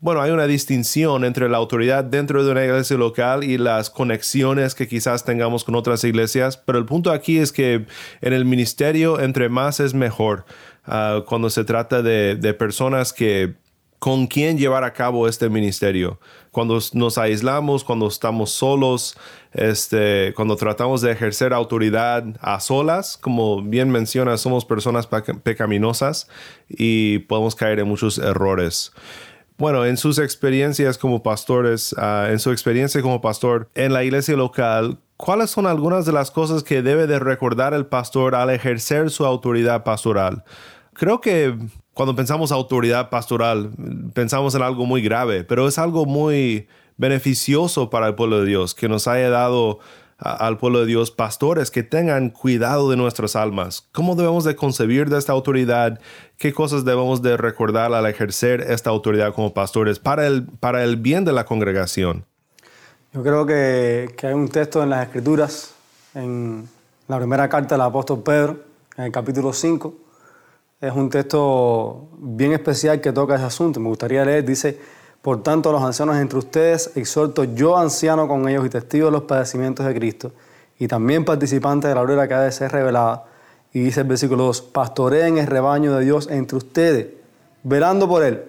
bueno, 0.00 0.22
hay 0.22 0.30
una 0.30 0.46
distinción 0.46 1.24
entre 1.24 1.48
la 1.48 1.56
autoridad 1.56 2.04
dentro 2.04 2.44
de 2.44 2.52
una 2.52 2.64
iglesia 2.64 2.96
local 2.96 3.42
y 3.42 3.58
las 3.58 3.90
conexiones 3.90 4.76
que 4.76 4.86
quizás 4.86 5.24
tengamos 5.24 5.64
con 5.64 5.74
otras 5.74 6.04
iglesias, 6.04 6.56
pero 6.56 6.78
el 6.78 6.84
punto 6.84 7.10
aquí 7.10 7.38
es 7.38 7.50
que 7.50 7.86
en 8.20 8.32
el 8.32 8.44
ministerio 8.44 9.18
entre 9.18 9.48
más 9.48 9.80
es 9.80 9.94
mejor 9.94 10.44
ah, 10.84 11.24
cuando 11.26 11.50
se 11.50 11.64
trata 11.64 12.02
de, 12.02 12.54
personas 12.56 13.12
que 13.12 13.54
con 13.98 14.28
quien 14.28 14.56
llevar 14.56 14.84
a 14.84 14.92
cabo 14.92 15.26
este 15.26 15.48
ministerio. 15.48 16.20
Cuando 16.52 16.78
nos 16.92 17.18
aislamos, 17.18 17.82
cuando 17.82 18.06
estamos 18.06 18.50
solos, 18.50 19.16
este, 19.52 20.32
cuando 20.36 20.54
tratamos 20.54 21.00
de 21.00 21.10
ejercer 21.10 21.52
autoridad 21.52 22.24
a 22.40 22.60
solas, 22.60 23.16
como 23.16 23.60
bien 23.60 23.90
menciona, 23.90 24.36
somos 24.36 24.64
personas 24.64 25.08
peca- 25.08 25.40
pecaminosas 25.40 26.28
y 26.68 27.18
podemos 27.20 27.56
caer 27.56 27.80
en 27.80 27.88
muchos 27.88 28.18
errores. 28.18 28.92
Bueno, 29.58 29.84
en 29.84 29.96
sus 29.96 30.20
experiencias 30.20 30.98
como 30.98 31.24
pastores, 31.24 31.92
ah, 31.98 32.28
en 32.30 32.38
su 32.38 32.52
experiencia 32.52 33.02
como 33.02 33.20
pastor 33.20 33.68
en 33.74 33.92
la 33.92 34.04
iglesia 34.04 34.36
local, 34.36 35.00
¿cuáles 35.16 35.50
son 35.50 35.66
algunas 35.66 36.06
de 36.06 36.12
las 36.12 36.30
cosas 36.30 36.62
que 36.62 36.80
debe 36.80 37.08
de 37.08 37.18
recordar 37.18 37.74
el 37.74 37.84
pastor 37.86 38.36
al 38.36 38.50
ejercer 38.50 39.10
su 39.10 39.26
autoridad 39.26 39.82
pastoral? 39.82 40.44
Creo 40.92 41.20
que 41.20 41.58
cuando 41.92 42.14
pensamos 42.14 42.52
autoridad 42.52 43.10
pastoral, 43.10 43.70
pensamos 44.14 44.54
en 44.54 44.62
algo 44.62 44.86
muy 44.86 45.02
grave, 45.02 45.42
pero 45.42 45.66
es 45.66 45.76
algo 45.76 46.06
muy 46.06 46.68
beneficioso 46.96 47.90
para 47.90 48.06
el 48.06 48.14
pueblo 48.14 48.38
de 48.40 48.46
Dios, 48.46 48.76
que 48.76 48.88
nos 48.88 49.08
haya 49.08 49.28
dado 49.28 49.80
al 50.18 50.58
pueblo 50.58 50.80
de 50.80 50.86
Dios 50.86 51.10
pastores 51.12 51.70
que 51.70 51.84
tengan 51.84 52.30
cuidado 52.30 52.90
de 52.90 52.96
nuestras 52.96 53.36
almas. 53.36 53.88
¿Cómo 53.92 54.16
debemos 54.16 54.44
de 54.44 54.56
concebir 54.56 55.08
de 55.08 55.18
esta 55.18 55.32
autoridad? 55.32 56.00
¿Qué 56.36 56.52
cosas 56.52 56.84
debemos 56.84 57.22
de 57.22 57.36
recordar 57.36 57.94
al 57.94 58.06
ejercer 58.06 58.60
esta 58.60 58.90
autoridad 58.90 59.32
como 59.32 59.54
pastores 59.54 59.98
para 60.00 60.26
el, 60.26 60.46
para 60.46 60.82
el 60.82 60.96
bien 60.96 61.24
de 61.24 61.32
la 61.32 61.44
congregación? 61.44 62.24
Yo 63.12 63.22
creo 63.22 63.46
que, 63.46 64.12
que 64.16 64.26
hay 64.26 64.34
un 64.34 64.48
texto 64.48 64.82
en 64.82 64.90
las 64.90 65.06
Escrituras, 65.06 65.72
en 66.14 66.68
la 67.06 67.16
primera 67.18 67.48
carta 67.48 67.76
del 67.76 67.82
apóstol 67.82 68.22
Pedro, 68.22 68.58
en 68.96 69.04
el 69.04 69.12
capítulo 69.12 69.52
5. 69.52 69.94
Es 70.80 70.92
un 70.92 71.10
texto 71.10 72.08
bien 72.18 72.52
especial 72.52 73.00
que 73.00 73.12
toca 73.12 73.36
ese 73.36 73.44
asunto. 73.44 73.80
Me 73.80 73.88
gustaría 73.88 74.24
leer, 74.24 74.44
dice, 74.44 74.78
por 75.28 75.42
tanto, 75.42 75.68
a 75.68 75.72
los 75.72 75.82
ancianos 75.82 76.16
entre 76.16 76.38
ustedes 76.38 76.90
exhorto 76.94 77.44
yo, 77.44 77.76
anciano, 77.76 78.26
con 78.26 78.48
ellos 78.48 78.64
y 78.64 78.70
testigo 78.70 79.08
de 79.08 79.12
los 79.12 79.24
padecimientos 79.24 79.84
de 79.84 79.94
Cristo, 79.94 80.32
y 80.78 80.88
también 80.88 81.26
participante 81.26 81.86
de 81.86 81.94
la 81.94 82.00
gloria 82.00 82.26
que 82.26 82.32
ha 82.32 82.40
de 82.40 82.50
ser 82.50 82.72
revelada. 82.72 83.26
Y 83.74 83.80
dice 83.80 84.00
el 84.00 84.06
versículo 84.06 84.44
2, 84.44 84.62
pastoreen 84.62 85.36
el 85.36 85.46
rebaño 85.46 85.94
de 85.94 86.02
Dios 86.02 86.28
entre 86.30 86.56
ustedes, 86.56 87.08
velando 87.62 88.08
por 88.08 88.22
él. 88.22 88.42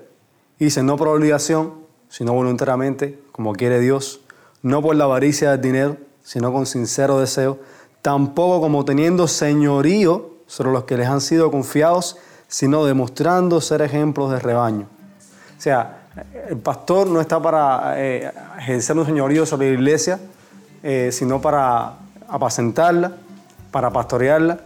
Y 0.58 0.64
dice, 0.64 0.82
no 0.82 0.96
por 0.96 1.10
obligación, 1.10 1.74
sino 2.08 2.32
voluntariamente, 2.32 3.20
como 3.34 3.52
quiere 3.52 3.82
Dios, 3.82 4.22
no 4.62 4.82
por 4.82 4.96
la 4.96 5.04
avaricia 5.04 5.52
del 5.52 5.60
dinero, 5.60 5.98
sino 6.24 6.54
con 6.54 6.66
sincero 6.66 7.20
deseo, 7.20 7.60
tampoco 8.02 8.62
como 8.62 8.86
teniendo 8.86 9.28
señorío 9.28 10.30
sobre 10.48 10.72
los 10.72 10.86
que 10.86 10.96
les 10.96 11.10
han 11.10 11.20
sido 11.20 11.52
confiados, 11.52 12.16
sino 12.48 12.86
demostrando 12.86 13.60
ser 13.60 13.82
ejemplos 13.82 14.32
de 14.32 14.40
rebaño. 14.40 14.88
O 15.58 15.62
sea, 15.62 15.99
el 16.50 16.58
pastor 16.58 17.08
no 17.08 17.22
está 17.22 17.42
para 17.42 17.94
eh, 17.98 18.32
ejercer 18.58 18.98
un 18.98 19.06
señorío 19.06 19.46
sobre 19.46 19.68
la 19.70 19.74
iglesia, 19.74 20.20
eh, 20.84 21.10
sino 21.12 21.42
para 21.42 21.94
apacentarla, 22.28 23.14
para 23.72 23.92
pastorearla, 23.92 24.60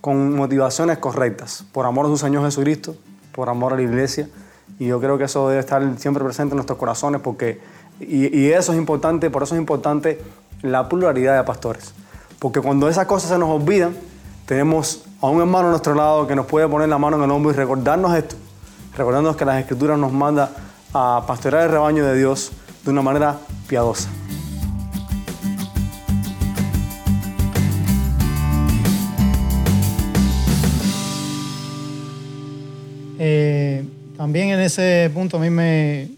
con 0.00 0.36
motivaciones 0.36 0.98
correctas, 0.98 1.64
por 1.72 1.86
amor 1.86 2.06
a 2.06 2.08
su 2.08 2.16
Señor 2.16 2.44
Jesucristo, 2.44 2.96
por 3.32 3.48
amor 3.48 3.72
a 3.72 3.76
la 3.76 3.82
iglesia. 3.82 4.28
Y 4.78 4.86
yo 4.86 5.00
creo 5.00 5.18
que 5.18 5.24
eso 5.24 5.48
debe 5.48 5.60
estar 5.60 5.82
siempre 5.98 6.22
presente 6.22 6.52
en 6.52 6.56
nuestros 6.56 6.78
corazones, 6.78 7.20
porque, 7.20 7.60
y, 7.98 8.50
eso 8.50 8.72
es 8.72 8.78
importante, 8.78 9.30
por 9.30 9.42
eso 9.42 9.54
es 9.54 9.60
importante 9.60 10.20
la 10.62 10.88
pluralidad 10.88 11.36
de 11.36 11.44
pastores. 11.44 11.92
Porque 12.38 12.60
cuando 12.60 12.88
esas 12.88 13.06
cosas 13.06 13.30
se 13.30 13.38
nos 13.38 13.48
olvidan, 13.48 13.96
tenemos 14.44 15.04
a 15.20 15.28
un 15.28 15.40
hermano 15.40 15.68
a 15.68 15.70
nuestro 15.70 15.94
lado 15.94 16.26
que 16.26 16.36
nos 16.36 16.46
puede 16.46 16.68
poner 16.68 16.88
la 16.88 16.98
mano 16.98 17.16
en 17.16 17.24
el 17.24 17.30
hombro 17.30 17.50
y 17.50 17.54
recordarnos 17.54 18.14
esto, 18.14 18.36
recordarnos 18.96 19.36
que 19.36 19.44
las 19.44 19.58
Escrituras 19.58 19.98
nos 19.98 20.12
manda 20.12 20.50
a 20.92 21.24
pastorear 21.26 21.64
el 21.64 21.70
rebaño 21.70 22.04
de 22.04 22.16
Dios 22.16 22.52
de 22.84 22.90
una 22.90 23.02
manera 23.02 23.38
piadosa. 23.66 24.08
Eh, 33.18 33.84
también 34.16 34.50
en 34.50 34.60
ese 34.60 35.10
punto 35.12 35.38
a 35.38 35.40
mí 35.40 35.50
me, 35.50 36.08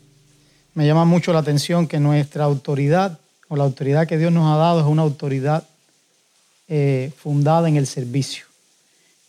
me 0.75 0.87
llama 0.87 1.05
mucho 1.05 1.33
la 1.33 1.39
atención 1.41 1.87
que 1.87 1.99
nuestra 1.99 2.45
autoridad 2.45 3.19
o 3.49 3.57
la 3.57 3.65
autoridad 3.65 4.07
que 4.07 4.19
Dios 4.19 4.31
nos 4.33 4.53
ha 4.53 4.59
dado 4.59 4.81
es 4.81 4.87
una 4.87 5.03
autoridad 5.03 5.65
eh, 6.69 7.13
fundada 7.17 7.69
en 7.69 7.77
el 7.77 7.87
servicio. 7.87 8.45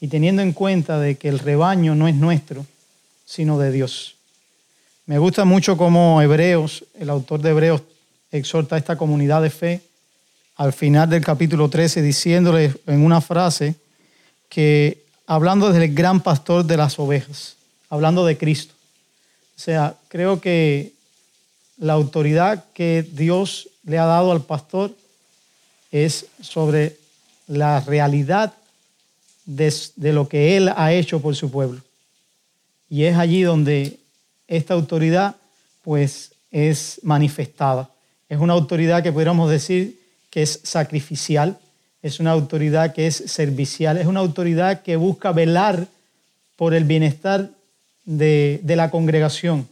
Y 0.02 0.10
teniendo 0.10 0.42
en 0.42 0.54
cuenta 0.54 1.00
de 1.00 1.16
que 1.16 1.30
el 1.30 1.40
rebaño 1.40 1.96
no 1.96 2.08
es 2.08 2.16
nuestro, 2.16 2.66
sino 3.26 3.58
de 3.58 3.72
Dios. 3.72 4.16
Me 5.10 5.18
gusta 5.18 5.44
mucho 5.44 5.76
cómo 5.76 6.22
Hebreos, 6.22 6.86
el 7.00 7.10
autor 7.10 7.42
de 7.42 7.50
Hebreos, 7.50 7.82
exhorta 8.32 8.76
a 8.76 8.78
esta 8.78 8.96
comunidad 8.96 9.42
de 9.42 9.50
fe 9.50 9.82
al 10.56 10.72
final 10.72 11.10
del 11.10 11.26
capítulo 11.26 11.68
13, 11.68 12.04
diciéndole 12.04 12.76
en 12.86 13.04
una 13.04 13.20
frase 13.20 13.74
que 14.50 15.02
hablando 15.26 15.74
del 15.74 15.96
gran 15.96 16.22
pastor 16.22 16.64
de 16.64 16.78
las 16.78 17.00
ovejas, 17.00 17.56
hablando 17.90 18.24
de 18.24 18.38
Cristo. 18.38 18.76
O 19.58 19.60
sea, 19.60 19.96
creo 20.10 20.40
que 20.40 20.94
la 21.80 21.94
autoridad 21.94 22.66
que 22.76 23.04
Dios 23.12 23.68
le 23.86 23.98
ha 23.98 24.06
dado 24.06 24.32
al 24.32 24.44
pastor 24.44 24.96
es 25.92 26.28
sobre 26.40 26.98
la 27.48 27.80
realidad 27.80 28.54
de, 29.48 29.74
de 29.96 30.14
lo 30.14 30.30
que 30.30 30.56
Él 30.56 30.70
ha 30.76 30.94
hecho 30.94 31.20
por 31.20 31.36
su 31.36 31.50
pueblo. 31.50 31.82
Y 32.92 33.06
es 33.06 33.18
allí 33.18 33.42
donde 33.42 33.99
esta 34.50 34.74
autoridad 34.74 35.38
pues 35.84 36.32
es 36.52 37.00
manifestada. 37.04 37.90
Es 38.28 38.40
una 38.40 38.54
autoridad 38.54 39.02
que 39.02 39.14
podríamos 39.14 39.50
decir 39.50 39.98
que 40.30 40.42
es 40.42 40.60
sacrificial, 40.64 41.58
es 42.02 42.20
una 42.20 42.32
autoridad 42.32 42.94
que 42.94 43.08
es 43.08 43.16
servicial, 43.16 43.98
es 43.98 44.08
una 44.08 44.20
autoridad 44.20 44.82
que 44.82 44.96
busca 44.98 45.32
velar 45.32 45.88
por 46.56 46.74
el 46.74 46.84
bienestar 46.84 47.50
de, 48.04 48.60
de 48.64 48.76
la 48.76 48.92
congregación. 48.92 49.68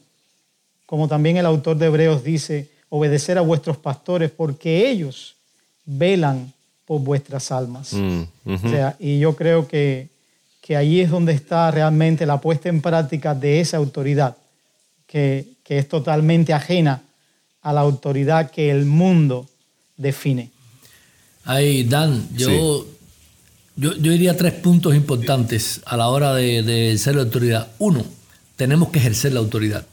Como 0.85 1.07
también 1.07 1.37
el 1.37 1.45
autor 1.45 1.77
de 1.77 1.87
Hebreos 1.87 2.23
dice, 2.23 2.69
obedecer 2.89 3.37
a 3.37 3.41
vuestros 3.41 3.77
pastores 3.77 4.31
porque 4.31 4.89
ellos 4.89 5.35
velan 5.85 6.53
por 6.85 7.01
vuestras 7.01 7.51
almas. 7.51 7.93
Mm, 7.93 8.21
ujú. 8.45 8.67
O 8.67 8.69
sea, 8.69 8.95
y 8.99 9.19
yo 9.19 9.35
creo 9.35 9.67
que, 9.67 10.07
que 10.61 10.77
ahí 10.77 11.01
es 11.01 11.09
donde 11.09 11.33
está 11.33 11.69
realmente 11.71 12.25
la 12.25 12.39
puesta 12.39 12.69
en 12.69 12.81
práctica 12.81 13.35
de 13.35 13.59
esa 13.59 13.77
autoridad, 13.77 14.37
que, 15.07 15.47
que 15.63 15.79
es 15.79 15.87
totalmente 15.89 16.53
ajena 16.53 17.01
a 17.61 17.73
la 17.73 17.81
autoridad 17.81 18.51
que 18.51 18.69
el 18.69 18.85
mundo 18.85 19.49
define. 19.97 20.51
Ahí, 21.45 21.83
Dan, 21.83 22.27
yo, 22.35 22.85
yo, 23.75 23.95
yo 23.95 24.11
diría 24.11 24.37
tres 24.37 24.53
puntos 24.53 24.93
importantes 24.95 25.81
a 25.85 25.97
la 25.97 26.09
hora 26.09 26.33
de, 26.35 26.61
de 26.61 26.87
ejercer 26.89 27.15
la 27.15 27.21
autoridad. 27.23 27.69
Uno, 27.79 28.05
tenemos 28.55 28.89
que 28.89 28.99
ejercer 28.99 29.33
la 29.33 29.39
autoridad. 29.39 29.85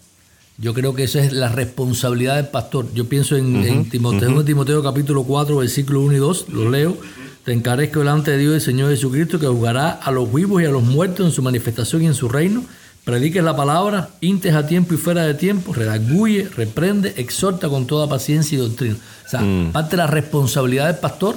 Yo 0.57 0.73
creo 0.73 0.95
que 0.95 1.05
esa 1.05 1.21
es 1.21 1.33
la 1.33 1.49
responsabilidad 1.49 2.37
del 2.37 2.47
pastor. 2.47 2.87
Yo 2.95 3.09
pienso 3.09 3.37
en, 3.37 3.89
Timoteo, 3.91 4.41
en 4.41 4.47
Timoteo 4.47 4.83
capítulo 4.83 5.25
4, 5.25 5.57
versículo 5.57 6.01
1 6.03 6.13
y 6.15 6.19
2, 6.19 6.47
lo 6.51 6.71
leo. 6.71 6.97
Te 7.45 7.53
encarezco 7.53 7.99
delante 7.99 8.31
de 8.31 8.39
Dios 8.39 8.57
y 8.57 8.61
Señor 8.61 8.91
Jesucristo 8.91 9.41
que 9.41 9.47
juzgará 9.47 9.91
a 9.91 10.13
los 10.13 10.33
vivos 10.33 10.63
y 10.63 10.65
a 10.65 10.71
los 10.71 10.83
muertos 10.83 11.27
en 11.27 11.33
su 11.33 11.43
manifestación 11.43 12.03
y 12.03 12.07
en 12.07 12.15
su 12.15 12.29
reino. 12.29 12.65
Prediques 13.05 13.45
la 13.45 13.55
palabra, 13.55 14.09
intes 14.23 14.55
a 14.55 14.67
tiempo 14.67 14.95
y 14.95 14.97
fuera 14.97 15.25
de 15.25 15.35
tiempo, 15.35 15.75
redarguye, 15.75 16.49
reprende, 16.57 17.13
exhorta 17.19 17.69
con 17.69 17.87
toda 17.87 18.09
paciencia 18.09 18.57
y 18.57 18.61
doctrina. 18.61 18.97
O 19.27 19.29
sea, 19.29 19.41
Mm. 19.41 19.73
parte 19.73 19.91
de 19.91 19.97
la 19.99 20.07
responsabilidad 20.07 20.87
del 20.87 20.97
pastor 20.97 21.37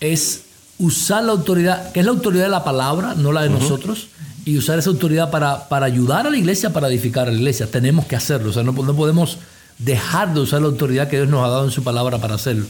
es 0.00 0.42
usar 0.78 1.24
la 1.24 1.32
autoridad, 1.32 1.92
que 1.92 2.00
es 2.00 2.06
la 2.06 2.12
autoridad 2.12 2.44
de 2.44 2.50
la 2.50 2.64
palabra, 2.64 3.14
no 3.16 3.32
la 3.32 3.42
de 3.42 3.50
nosotros, 3.50 4.08
y 4.46 4.56
usar 4.56 4.78
esa 4.78 4.90
autoridad 4.90 5.30
para, 5.30 5.68
para 5.68 5.86
ayudar 5.86 6.26
a 6.26 6.30
la 6.30 6.36
iglesia, 6.38 6.72
para 6.72 6.88
edificar 6.88 7.28
a 7.28 7.30
la 7.30 7.36
iglesia. 7.36 7.66
Tenemos 7.70 8.06
que 8.06 8.16
hacerlo, 8.16 8.50
o 8.50 8.52
sea, 8.52 8.62
no, 8.62 8.72
no 8.72 8.96
podemos 8.96 9.38
dejar 9.78 10.32
de 10.32 10.40
usar 10.40 10.62
la 10.62 10.68
autoridad 10.68 11.08
que 11.08 11.16
Dios 11.16 11.28
nos 11.28 11.44
ha 11.44 11.48
dado 11.48 11.64
en 11.64 11.70
su 11.70 11.82
palabra 11.82 12.18
para 12.18 12.34
hacerlo. 12.36 12.64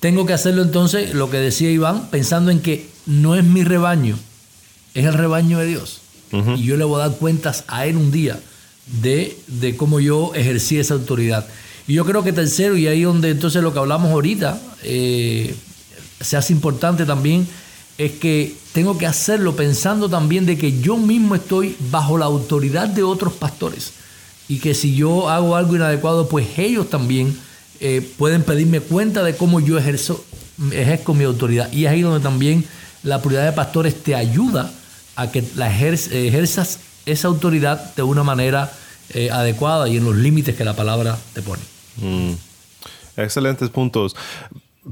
Tengo 0.00 0.24
que 0.26 0.32
hacerlo 0.32 0.62
entonces, 0.62 1.14
lo 1.14 1.30
que 1.30 1.38
decía 1.38 1.70
Iván, 1.70 2.08
pensando 2.10 2.50
en 2.50 2.60
que 2.60 2.88
no 3.06 3.34
es 3.36 3.44
mi 3.44 3.64
rebaño, 3.64 4.18
es 4.94 5.04
el 5.04 5.14
rebaño 5.14 5.58
de 5.58 5.66
Dios. 5.66 6.00
Y 6.32 6.62
yo 6.62 6.76
le 6.76 6.84
voy 6.84 7.00
a 7.00 7.08
dar 7.08 7.18
cuentas 7.18 7.64
a 7.68 7.86
él 7.86 7.96
un 7.96 8.10
día 8.10 8.38
de, 9.00 9.36
de 9.46 9.76
cómo 9.76 10.00
yo 10.00 10.34
ejercí 10.34 10.78
esa 10.78 10.94
autoridad. 10.94 11.46
Y 11.86 11.94
yo 11.94 12.04
creo 12.04 12.22
que 12.24 12.32
tercero, 12.32 12.76
y 12.76 12.88
ahí 12.88 13.02
donde 13.02 13.30
entonces 13.30 13.62
lo 13.62 13.72
que 13.72 13.78
hablamos 13.78 14.10
ahorita 14.10 14.60
eh, 14.82 15.54
se 16.20 16.36
hace 16.36 16.52
importante 16.52 17.04
también, 17.04 17.46
es 17.98 18.12
que 18.12 18.54
tengo 18.72 18.98
que 18.98 19.06
hacerlo 19.06 19.56
pensando 19.56 20.08
también 20.08 20.46
de 20.46 20.58
que 20.58 20.80
yo 20.80 20.96
mismo 20.96 21.34
estoy 21.34 21.76
bajo 21.90 22.18
la 22.18 22.26
autoridad 22.26 22.88
de 22.88 23.02
otros 23.02 23.32
pastores. 23.34 23.92
Y 24.48 24.58
que 24.58 24.74
si 24.74 24.94
yo 24.94 25.28
hago 25.28 25.56
algo 25.56 25.76
inadecuado, 25.76 26.28
pues 26.28 26.58
ellos 26.58 26.90
también 26.90 27.36
eh, 27.80 28.06
pueden 28.16 28.42
pedirme 28.42 28.80
cuenta 28.80 29.22
de 29.22 29.36
cómo 29.36 29.60
yo 29.60 29.78
ejerzo, 29.78 30.24
ejerzo 30.72 31.14
mi 31.14 31.24
autoridad. 31.24 31.72
Y 31.72 31.86
es 31.86 31.92
ahí 31.92 32.02
donde 32.02 32.20
también 32.20 32.64
la 33.02 33.16
autoridad 33.16 33.44
de 33.44 33.52
pastores 33.52 34.02
te 34.02 34.14
ayuda 34.14 34.72
a 35.16 35.30
que 35.30 35.42
la 35.56 35.70
ejer- 35.70 36.12
ejerzas 36.12 36.80
esa 37.06 37.28
autoridad 37.28 37.94
de 37.94 38.02
una 38.02 38.22
manera 38.22 38.70
eh, 39.14 39.30
adecuada 39.30 39.88
y 39.88 39.96
en 39.96 40.04
los 40.04 40.16
límites 40.16 40.56
que 40.56 40.64
la 40.64 40.74
palabra 40.74 41.16
te 41.32 41.42
pone. 41.42 41.62
Mm. 41.96 42.32
Excelentes 43.16 43.70
puntos. 43.70 44.14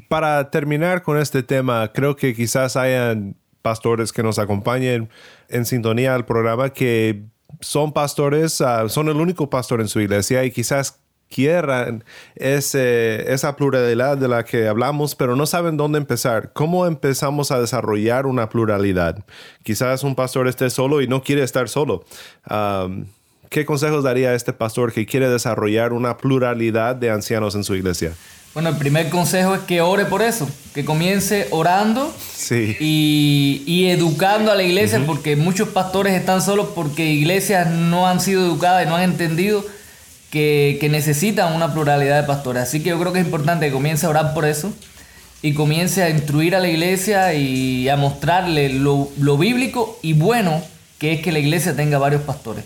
Para 0.09 0.51
terminar 0.51 1.03
con 1.03 1.19
este 1.19 1.43
tema, 1.43 1.91
creo 1.93 2.17
que 2.17 2.35
quizás 2.35 2.77
hayan 2.77 3.37
pastores 3.63 4.13
que 4.13 4.23
nos 4.23 4.39
acompañen 4.39 5.09
en 5.49 5.65
sintonía 5.67 6.15
al 6.15 6.25
programa 6.25 6.71
que 6.71 7.25
son 7.61 7.93
pastores, 7.93 8.61
ah, 8.61 8.89
son 8.89 9.09
el 9.09 9.17
único 9.17 9.49
pastor 9.51 9.81
en 9.81 9.89
su 9.89 10.01
iglesia 10.01 10.45
y 10.45 10.51
quizás 10.51 10.99
quieran 11.35 12.05
ese- 12.37 13.33
esa 13.33 13.57
pluralidad 13.57 14.16
de 14.16 14.29
la 14.29 14.44
que 14.44 14.68
hablamos, 14.68 15.14
pero 15.14 15.35
no 15.37 15.47
saben 15.47 15.77
dónde 15.77 15.99
empezar. 15.99 16.53
¿Cómo 16.53 16.87
empezamos 16.87 17.51
a 17.51 17.61
desarrollar 17.61 18.27
una 18.27 18.49
pluralidad? 18.49 19.25
Quizás 19.62 20.05
un 20.05 20.14
pastor 20.14 20.47
esté 20.49 20.70
solo 20.70 21.01
y 21.03 21.09
no 21.09 21.23
quiere 21.23 21.42
estar 21.42 21.68
solo. 21.68 22.05
Am, 22.44 23.07
¿Qué 23.51 23.64
consejos 23.64 24.03
daría 24.03 24.31
a 24.31 24.35
este 24.35 24.53
pastor 24.53 24.92
que 24.92 25.07
quiere 25.07 25.29
desarrollar 25.29 25.92
una 25.92 26.16
pluralidad 26.16 26.97
de 26.97 27.11
ancianos 27.11 27.55
en 27.55 27.62
su 27.62 27.75
iglesia? 27.77 28.12
Bueno, 28.53 28.68
el 28.70 28.77
primer 28.77 29.11
consejo 29.11 29.55
es 29.55 29.61
que 29.62 29.81
ore 29.81 30.05
por 30.07 30.23
eso, 30.23 30.49
que 30.75 30.85
comience 30.85 31.47
orando 31.51 32.12
Sí. 32.18 32.77
y, 32.81 33.62
y 33.66 33.87
educando 33.90 34.51
a 34.51 34.55
la 34.57 34.62
iglesia, 34.64 35.03
porque 35.07 35.37
muchos 35.37 35.68
pastores 35.68 36.14
están 36.14 36.40
solos 36.42 36.68
porque 36.75 37.07
iglesias 37.07 37.68
no 37.70 38.07
han 38.09 38.20
sido 38.20 38.44
educadas 38.44 38.87
y 38.87 38.88
no 38.88 38.97
han 38.97 39.03
entendido 39.03 39.64
que, 40.35 40.79
que 40.81 40.88
necesitan 40.88 41.55
una 41.55 41.73
pluralidad 41.73 42.20
de 42.20 42.27
pastores. 42.27 42.64
Así 42.64 42.83
que 42.83 42.90
yo 42.90 42.99
creo 42.99 43.12
que 43.12 43.20
es 43.20 43.25
importante 43.25 43.66
que 43.66 43.73
comience 43.73 44.05
a 44.05 44.09
orar 44.09 44.35
por 44.35 44.44
eso 44.44 44.75
y 45.42 45.55
comience 45.55 46.03
a 46.03 46.11
instruir 46.11 46.57
a 46.57 46.61
la 46.61 46.68
iglesia 46.68 47.33
y 47.35 47.88
a 47.88 47.97
mostrarle 47.97 48.68
lo, 48.68 49.07
bíblico 49.38 49.97
y 50.03 50.12
bueno 50.12 50.61
que 50.99 51.12
es 51.12 51.20
que 51.20 51.31
la 51.31 51.38
iglesia 51.38 51.77
tenga 51.77 51.99
varios 51.99 52.23
pastores. 52.23 52.64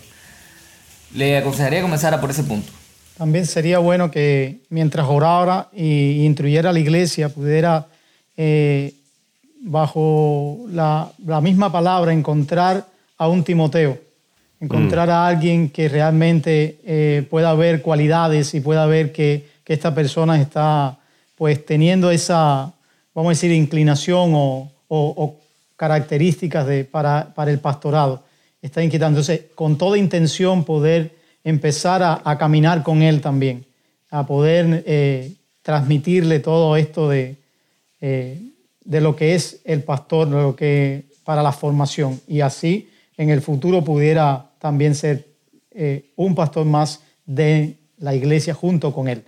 Le 1.13 1.37
aconsejaría 1.37 1.83
comenzar 1.83 2.11
a 2.15 2.19
por 2.19 2.31
ese 2.31 2.43
punto. 2.43 2.71
También 3.19 3.45
sería 3.45 3.77
bueno 3.77 4.09
que 4.09 4.61
mientras 4.69 5.05
orara 5.07 5.67
y 5.71 6.25
instruyera 6.25 6.71
a 6.71 6.73
la 6.73 6.79
iglesia, 6.79 7.29
pudiera, 7.29 7.85
eh, 8.35 8.95
bajo 9.61 10.65
la 10.71 11.11
misma 11.41 11.71
palabra, 11.71 12.13
encontrar 12.13 12.87
a 13.17 13.27
un 13.27 13.43
Timoteo, 13.43 13.99
encontrar 14.59 15.09
a 15.09 15.27
alguien 15.27 15.69
que 15.69 15.87
realmente 15.87 16.79
eh, 16.83 17.25
pueda 17.29 17.53
ver 17.53 17.81
cualidades 17.81 18.53
y 18.53 18.59
pueda 18.59 18.85
ver 18.85 19.11
que, 19.11 19.47
que 19.63 19.73
esta 19.73 19.93
persona 19.95 20.39
está 20.41 20.97
pues 21.35 21.65
teniendo 21.65 22.11
esa, 22.11 22.73
vamos 23.13 23.29
a 23.29 23.35
decir, 23.35 23.51
inclinación 23.51 24.31
o, 24.33 24.71
o- 24.89 25.35
características 25.77 26.67
de, 26.67 26.83
para, 26.83 27.33
para 27.33 27.51
el 27.51 27.59
pastorado. 27.59 28.23
Está 28.61 28.83
inquietando. 28.83 29.19
Entonces, 29.19 29.45
con 29.55 29.77
toda 29.77 29.97
intención 29.97 30.65
poder 30.65 31.15
empezar 31.41 32.03
a, 32.03 32.37
caminar 32.37 32.83
con 32.83 33.01
él 33.01 33.21
también, 33.21 33.65
a 34.11 34.25
poder 34.27 34.83
eh, 34.85 35.31
transmitirle 35.61 36.41
todo 36.41 36.75
esto 36.75 37.07
de, 37.07 37.37
eh, 38.01 38.41
de 38.83 38.99
lo 38.99 39.15
que 39.15 39.35
es 39.35 39.61
el 39.63 39.83
pastor, 39.83 40.27
lo 40.27 40.53
que 40.53 41.05
para 41.23 41.41
la 41.41 41.53
formación. 41.53 42.19
Y 42.27 42.41
así 42.41 42.89
en 43.15 43.29
el 43.29 43.41
futuro 43.41 43.81
pudiera 43.81 44.48
también 44.59 44.95
ser 44.95 45.27
eh, 45.71 46.11
un 46.15 46.35
pastor 46.35 46.65
más 46.65 47.01
de 47.25 47.77
la 47.97 48.13
iglesia 48.13 48.53
junto 48.53 48.93
con 48.93 49.07
él, 49.07 49.23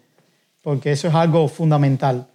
porque 0.62 0.91
eso 0.91 1.08
es 1.08 1.13
algo 1.15 1.48
fundamental. 1.48 2.28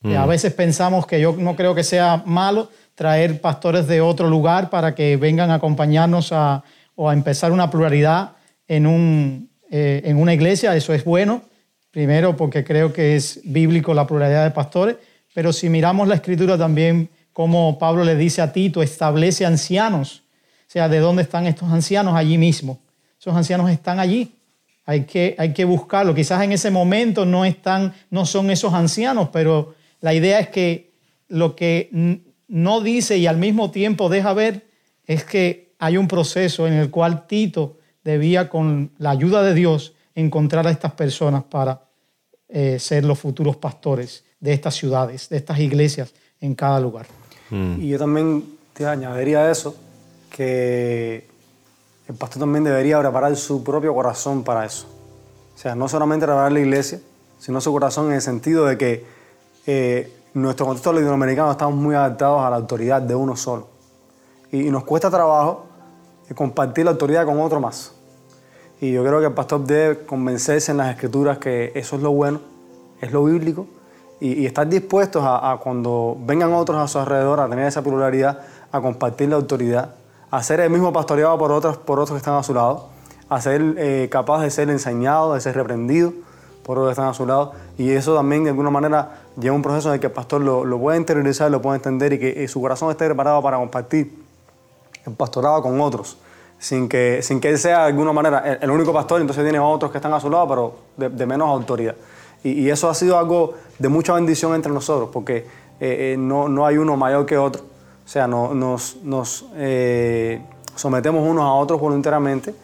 Mm. 0.00 0.16
A 0.16 0.26
veces 0.26 0.52
pensamos 0.52 1.06
que 1.06 1.20
yo 1.20 1.34
no 1.36 1.56
creo 1.56 1.74
que 1.74 1.82
sea 1.82 2.22
malo 2.24 2.70
traer 2.94 3.40
pastores 3.40 3.86
de 3.86 4.00
otro 4.00 4.28
lugar 4.28 4.70
para 4.70 4.94
que 4.94 5.16
vengan 5.16 5.50
a 5.50 5.54
acompañarnos 5.54 6.32
a, 6.32 6.62
o 6.94 7.08
a 7.08 7.12
empezar 7.12 7.52
una 7.52 7.70
pluralidad 7.70 8.32
en, 8.66 8.86
un, 8.86 9.50
eh, 9.70 10.02
en 10.04 10.16
una 10.16 10.34
iglesia. 10.34 10.74
Eso 10.76 10.92
es 10.92 11.04
bueno, 11.04 11.42
primero 11.90 12.36
porque 12.36 12.64
creo 12.64 12.92
que 12.92 13.16
es 13.16 13.40
bíblico 13.44 13.94
la 13.94 14.06
pluralidad 14.06 14.44
de 14.44 14.50
pastores, 14.50 14.96
pero 15.34 15.52
si 15.52 15.68
miramos 15.68 16.08
la 16.08 16.16
escritura 16.16 16.58
también, 16.58 17.08
como 17.32 17.78
Pablo 17.78 18.02
le 18.02 18.16
dice 18.16 18.42
a 18.42 18.52
Tito, 18.52 18.82
establece 18.82 19.46
ancianos. 19.46 20.24
O 20.68 20.70
sea, 20.70 20.86
¿de 20.86 20.98
dónde 20.98 21.22
están 21.22 21.46
estos 21.46 21.72
ancianos? 21.72 22.14
Allí 22.14 22.36
mismo. 22.36 22.78
Esos 23.18 23.34
ancianos 23.34 23.70
están 23.70 23.98
allí. 23.98 24.34
Hay 24.84 25.04
que, 25.04 25.34
hay 25.38 25.54
que 25.54 25.64
buscarlo. 25.64 26.14
Quizás 26.14 26.42
en 26.42 26.52
ese 26.52 26.70
momento 26.70 27.24
no, 27.24 27.46
están, 27.46 27.94
no 28.10 28.26
son 28.26 28.50
esos 28.50 28.74
ancianos, 28.74 29.30
pero 29.32 29.74
la 30.02 30.12
idea 30.12 30.38
es 30.40 30.50
que 30.50 30.90
lo 31.28 31.56
que 31.56 32.20
no 32.48 32.82
dice 32.82 33.16
y 33.16 33.26
al 33.26 33.38
mismo 33.38 33.70
tiempo 33.70 34.10
deja 34.10 34.34
ver 34.34 34.66
es 35.06 35.24
que 35.24 35.72
hay 35.78 35.96
un 35.96 36.06
proceso 36.06 36.66
en 36.66 36.74
el 36.74 36.90
cual 36.90 37.26
Tito 37.26 37.78
debía, 38.04 38.50
con 38.50 38.90
la 38.98 39.10
ayuda 39.10 39.42
de 39.42 39.54
Dios, 39.54 39.94
encontrar 40.14 40.66
a 40.66 40.70
estas 40.70 40.92
personas 40.92 41.44
para 41.44 41.80
eh, 42.46 42.78
ser 42.78 43.06
los 43.06 43.18
futuros 43.18 43.56
pastores 43.56 44.22
de 44.38 44.52
estas 44.52 44.74
ciudades, 44.74 45.30
de 45.30 45.38
estas 45.38 45.60
iglesias 45.60 46.12
en 46.42 46.54
cada 46.54 46.78
lugar. 46.78 47.06
Y 47.50 47.88
yo 47.88 47.98
también 47.98 48.44
te 48.74 48.84
añadiría 48.84 49.50
eso 49.50 49.74
que 50.30 51.28
el 52.08 52.14
pastor 52.14 52.40
también 52.40 52.64
debería 52.64 52.98
preparar 53.00 53.34
su 53.36 53.62
propio 53.62 53.94
corazón 53.94 54.42
para 54.42 54.64
eso. 54.64 54.86
O 55.54 55.58
sea, 55.58 55.74
no 55.74 55.88
solamente 55.88 56.26
preparar 56.26 56.52
la 56.52 56.60
iglesia, 56.60 57.00
sino 57.38 57.60
su 57.60 57.72
corazón 57.72 58.06
en 58.06 58.14
el 58.14 58.22
sentido 58.22 58.64
de 58.64 58.78
que 58.78 59.04
eh, 59.66 60.12
nuestro 60.34 60.66
contexto 60.66 60.92
latinoamericano 60.92 61.50
estamos 61.50 61.74
muy 61.74 61.94
adaptados 61.94 62.42
a 62.42 62.50
la 62.50 62.56
autoridad 62.56 63.02
de 63.02 63.14
uno 63.14 63.36
solo. 63.36 63.68
Y, 64.50 64.68
y 64.68 64.70
nos 64.70 64.84
cuesta 64.84 65.10
trabajo 65.10 65.66
compartir 66.34 66.84
la 66.84 66.92
autoridad 66.92 67.24
con 67.24 67.40
otro 67.40 67.60
más. 67.60 67.92
Y 68.80 68.92
yo 68.92 69.04
creo 69.04 69.20
que 69.20 69.26
el 69.26 69.32
pastor 69.32 69.64
debe 69.64 70.04
convencerse 70.04 70.70
en 70.70 70.78
las 70.78 70.94
escrituras 70.94 71.38
que 71.38 71.72
eso 71.74 71.96
es 71.96 72.02
lo 72.02 72.12
bueno, 72.12 72.40
es 73.00 73.10
lo 73.12 73.24
bíblico, 73.24 73.66
y, 74.20 74.34
y 74.34 74.46
estar 74.46 74.68
dispuestos 74.68 75.22
a, 75.24 75.52
a 75.52 75.58
cuando 75.58 76.16
vengan 76.20 76.52
otros 76.52 76.78
a 76.78 76.88
su 76.88 76.98
alrededor 76.98 77.40
a 77.40 77.48
tener 77.48 77.66
esa 77.66 77.82
pluralidad, 77.82 78.40
a 78.70 78.80
compartir 78.80 79.28
la 79.28 79.36
autoridad, 79.36 79.94
a 80.30 80.42
ser 80.42 80.60
el 80.60 80.70
mismo 80.70 80.92
pastoreado 80.92 81.38
por 81.38 81.52
otros, 81.52 81.76
por 81.78 81.98
otros 81.98 82.14
que 82.14 82.18
están 82.18 82.34
a 82.34 82.42
su 82.42 82.54
lado, 82.54 82.88
a 83.28 83.40
ser 83.40 83.74
eh, 83.78 84.08
capaz 84.10 84.42
de 84.42 84.50
ser 84.50 84.70
enseñado, 84.70 85.34
de 85.34 85.40
ser 85.40 85.54
reprendido 85.54 86.12
por 86.62 86.78
otros 86.78 86.90
que 86.90 86.92
están 86.92 87.08
a 87.08 87.14
su 87.14 87.26
lado. 87.26 87.52
Y 87.78 87.90
eso 87.90 88.14
también 88.14 88.44
de 88.44 88.50
alguna 88.50 88.70
manera 88.70 89.22
lleva 89.40 89.54
un 89.56 89.62
proceso 89.62 89.88
en 89.88 89.94
el 89.94 90.00
que 90.00 90.08
el 90.08 90.12
pastor 90.12 90.40
lo, 90.40 90.64
lo 90.64 90.78
puede 90.78 90.98
interiorizar, 90.98 91.50
lo 91.50 91.62
puede 91.62 91.76
entender 91.76 92.12
y 92.12 92.18
que 92.18 92.44
eh, 92.44 92.48
su 92.48 92.60
corazón 92.60 92.90
esté 92.90 93.06
preparado 93.06 93.42
para 93.42 93.56
compartir 93.56 94.22
el 95.06 95.12
pastorado 95.14 95.62
con 95.62 95.80
otros. 95.80 96.18
Sin 96.60 96.88
que, 96.88 97.20
sin 97.22 97.40
que 97.40 97.50
él 97.50 97.58
sea 97.58 97.82
de 97.82 97.86
alguna 97.86 98.12
manera 98.12 98.58
el, 98.60 98.70
único 98.70 98.92
pastor, 98.92 99.20
entonces 99.20 99.44
tiene 99.44 99.60
otros 99.60 99.92
que 99.92 99.98
están 99.98 100.12
a 100.12 100.18
su 100.18 100.28
lado, 100.28 100.48
pero 100.96 101.08
de, 101.08 101.24
menos 101.24 101.48
autoridad. 101.48 101.94
Y, 102.42 102.68
eso 102.68 102.90
ha 102.90 102.94
sido 102.94 103.16
algo 103.16 103.54
de 103.78 103.88
mucha 103.88 104.14
bendición 104.14 104.56
entre 104.56 104.72
nosotros, 104.72 105.08
porque 105.12 105.46
eh, 105.78 106.16
no, 106.18 106.48
no 106.48 106.66
hay 106.66 106.76
uno 106.76 106.96
mayor 106.96 107.26
que 107.26 107.38
otro. 107.38 107.62
O 108.08 108.10
sea, 108.10 108.26
no, 108.26 108.54
nos, 108.54 109.44
eh, 109.54 110.40
sometemos 110.74 111.28
unos 111.28 111.44
a 111.44 111.52
otros 111.52 111.78
voluntariamente 111.78 112.54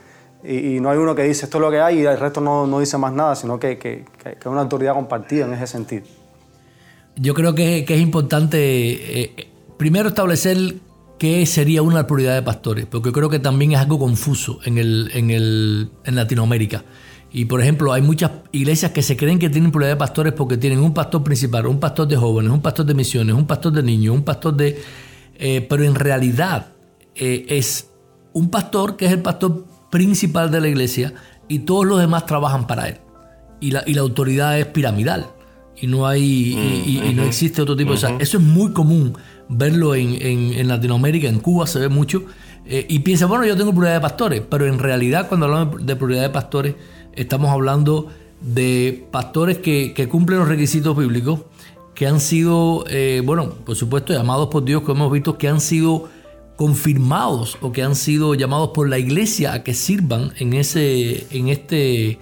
y, 0.43 0.81
no 0.81 0.89
hay 0.89 0.97
uno 0.97 1.15
que 1.15 1.23
dice 1.25 1.45
esto 1.45 1.59
es 1.59 1.61
lo 1.61 1.71
que 1.71 1.83
hay 1.83 2.01
y 2.01 2.07
el 2.07 2.19
resto 2.19 2.41
no, 2.41 2.67
no 2.67 2.81
dice 2.81 2.97
más 2.97 3.13
nada, 3.13 3.37
sino 3.37 3.61
que, 3.61 3.77
que, 3.77 4.07
que, 4.23 4.39
es 4.41 4.47
una 4.47 4.63
autoridad 4.63 4.95
compartida 4.95 5.45
en 5.45 5.53
ese 5.53 5.67
sentido. 5.67 6.05
Yo 7.17 7.35
creo 7.35 7.55
que, 7.55 7.85
que 7.85 7.95
es 7.95 8.01
importante 8.01 8.59
eh, 8.59 9.49
primero 9.77 10.09
establecer 10.09 10.77
qué 11.19 11.45
sería 11.45 11.83
una 11.83 12.07
prioridad 12.07 12.37
de 12.37 12.43
pastores, 12.43 12.87
porque 12.87 13.13
creo 13.13 13.29
que 13.29 13.39
también 13.39 13.73
es 13.73 13.79
algo 13.81 13.99
confuso 13.99 14.61
en, 14.65 14.79
el, 14.79 15.11
en, 15.13 15.31
el, 15.31 15.91
en 16.05 16.15
Latinoamérica. 16.15 16.85
Y 17.31 17.45
por 17.45 17.61
ejemplo, 17.61 17.93
hay 17.93 18.01
muchas 18.01 18.31
iglesias 18.53 18.93
que 18.93 19.03
se 19.03 19.15
creen 19.15 19.39
que 19.39 19.51
tienen 19.51 19.71
prioridad 19.71 19.93
de 19.93 19.99
pastores 19.99 20.33
porque 20.33 20.57
tienen 20.57 20.79
un 20.79 20.95
pastor 20.95 21.23
principal, 21.23 21.67
un 21.67 21.81
pastor 21.81 22.09
de 22.09 22.17
jóvenes, 22.17 22.51
un 22.51 22.63
pastor 22.63 22.87
de 22.87 22.95
misiones, 22.95 23.35
un 23.35 23.47
pastor 23.47 23.75
de 23.75 23.83
niños, 23.83 24.15
un 24.15 24.23
pastor 24.23 24.55
de... 24.55 24.81
Eh, 25.37 25.67
pero 25.69 25.85
en 25.85 25.95
realidad 25.95 26.73
eh, 27.15 27.47
es 27.49 27.91
un 28.33 28.51
pastor 28.51 28.97
que 28.97 29.07
es 29.07 29.13
el 29.13 29.23
pastor 29.23 29.65
principal 29.91 30.51
de 30.51 30.61
la 30.61 30.69
iglesia 30.69 31.15
y 31.49 31.61
todos 31.61 31.87
los 31.87 32.01
demás 32.01 32.27
trabajan 32.27 32.67
para 32.67 32.89
él. 32.89 32.99
Y 33.61 33.71
la, 33.71 33.83
y 33.87 33.95
la 33.95 34.03
autoridad 34.03 34.59
es 34.59 34.67
piramidal. 34.67 35.27
Y 35.81 35.87
no 35.87 36.07
hay 36.07 36.55
mm, 36.55 37.09
y, 37.11 37.15
no 37.15 37.25
existe 37.25 37.63
otro 37.63 37.77
tipo 37.77 37.93
uh 37.93 37.95
-huh. 37.95 38.01
de... 38.01 38.07
O 38.07 38.09
sea, 38.09 38.19
eso 38.21 38.39
es 38.39 38.45
muy 38.45 38.73
común 38.73 39.17
verlo 39.49 39.95
en, 39.95 40.15
en, 40.21 40.53
en, 40.55 40.69
Latinoamérica, 40.69 41.29
en 41.29 41.41
Cuba 41.41 41.67
se 41.67 41.79
ve 41.79 41.89
mucho. 41.89 42.25
Eh, 42.67 42.87
y 42.89 43.01
piensa, 43.01 43.27
bueno, 43.27 43.45
yo 43.45 43.57
tengo 43.57 43.71
prioridad 43.73 43.95
de 43.95 44.01
pastores, 44.01 44.43
pero 44.49 44.67
en 44.67 44.79
realidad 44.79 45.29
cuando 45.29 45.47
hablamos 45.47 45.85
de 45.85 45.97
prioridad 45.97 46.23
de 46.23 46.31
pastores, 46.31 46.75
estamos 47.13 47.51
hablando 47.51 48.09
de 48.41 49.07
pastores 49.11 49.59
que, 49.59 49.93
que 49.95 50.09
cumplen 50.09 50.39
los 50.39 50.49
requisitos 50.49 50.97
bíblicos, 50.97 51.41
que 51.95 52.07
han 52.07 52.21
sido, 52.21 52.85
eh, 52.89 53.23
bueno, 53.25 53.51
por 53.51 53.77
supuesto, 53.77 54.13
llamados 54.13 54.49
por 54.49 54.65
Dios, 54.65 54.83
como 54.83 55.05
hemos 55.05 55.13
visto, 55.13 55.39
que 55.39 55.49
han 55.49 55.61
sido 55.61 56.09
confirmados 56.57 57.59
o 57.61 57.73
que 57.73 57.83
han 57.83 57.95
sido 57.95 58.35
llamados 58.35 58.71
por 58.75 58.89
la 58.89 58.99
iglesia 58.99 59.55
a 59.55 59.63
que 59.63 59.75
sirvan 59.75 60.33
en, 60.39 60.55
ese, 60.55 61.27
en, 61.37 61.49
este, 61.49 62.19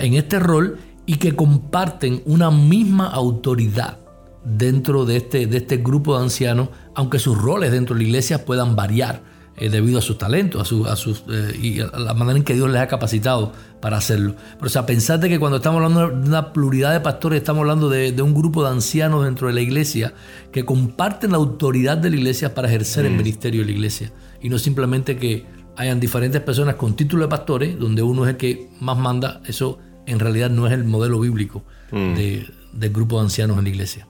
en 0.00 0.14
este 0.14 0.38
rol 0.38 0.78
y 1.06 1.16
que 1.16 1.34
comparten 1.34 2.22
una 2.26 2.50
misma 2.50 3.08
autoridad 3.08 3.98
dentro 4.44 5.04
de 5.04 5.16
este, 5.16 5.46
de 5.46 5.58
este 5.58 5.78
grupo 5.78 6.16
de 6.16 6.24
ancianos, 6.24 6.68
aunque 6.94 7.18
sus 7.18 7.40
roles 7.40 7.72
dentro 7.72 7.94
de 7.94 8.02
la 8.02 8.08
iglesia 8.08 8.44
puedan 8.44 8.76
variar 8.76 9.22
eh, 9.56 9.68
debido 9.68 9.98
a 9.98 10.02
sus 10.02 10.18
talentos 10.18 10.62
a, 10.62 10.64
su, 10.64 10.86
a 10.86 10.96
sus, 10.96 11.24
eh, 11.30 11.58
y 11.60 11.80
a 11.80 11.86
la 11.86 12.14
manera 12.14 12.38
en 12.38 12.44
que 12.44 12.54
Dios 12.54 12.70
les 12.70 12.80
ha 12.80 12.88
capacitado 12.88 13.52
para 13.80 13.98
hacerlo. 13.98 14.34
Pero 14.54 14.66
o 14.66 14.70
sea, 14.70 14.86
pensar 14.86 15.20
de 15.20 15.28
que 15.28 15.38
cuando 15.38 15.58
estamos 15.58 15.82
hablando 15.82 16.08
de 16.08 16.28
una 16.28 16.52
pluralidad 16.52 16.92
de 16.92 17.00
pastores, 17.00 17.38
estamos 17.38 17.60
hablando 17.60 17.88
de, 17.88 18.12
de, 18.12 18.22
un 18.22 18.34
grupo 18.34 18.62
de 18.62 18.70
ancianos 18.70 19.24
dentro 19.24 19.48
de 19.48 19.54
la 19.54 19.60
iglesia 19.60 20.14
que 20.52 20.64
comparten 20.64 21.32
la 21.32 21.36
autoridad 21.36 21.98
de 21.98 22.10
la 22.10 22.16
iglesia 22.16 22.54
para 22.54 22.68
ejercer 22.68 23.04
mm. 23.04 23.06
el 23.08 23.12
ministerio 23.12 23.60
de 23.60 23.66
la 23.66 23.72
iglesia. 23.72 24.12
Y 24.40 24.48
no 24.48 24.58
simplemente 24.58 25.16
que 25.16 25.46
hayan 25.76 26.00
diferentes 26.00 26.40
personas 26.40 26.76
con 26.76 26.94
título 26.94 27.24
de 27.24 27.28
pastores, 27.28 27.78
donde 27.78 28.02
uno 28.02 28.24
es 28.24 28.30
el 28.30 28.36
que 28.36 28.68
más 28.80 28.98
manda, 28.98 29.40
eso 29.46 29.78
en 30.06 30.18
realidad 30.18 30.50
no 30.50 30.66
es 30.66 30.72
el 30.72 30.84
modelo 30.84 31.20
bíblico 31.20 31.64
mm. 31.90 32.14
de, 32.14 32.46
del 32.72 32.92
grupo 32.92 33.18
de 33.18 33.24
ancianos 33.24 33.58
en 33.58 33.64
la 33.64 33.70
iglesia. 33.70 34.08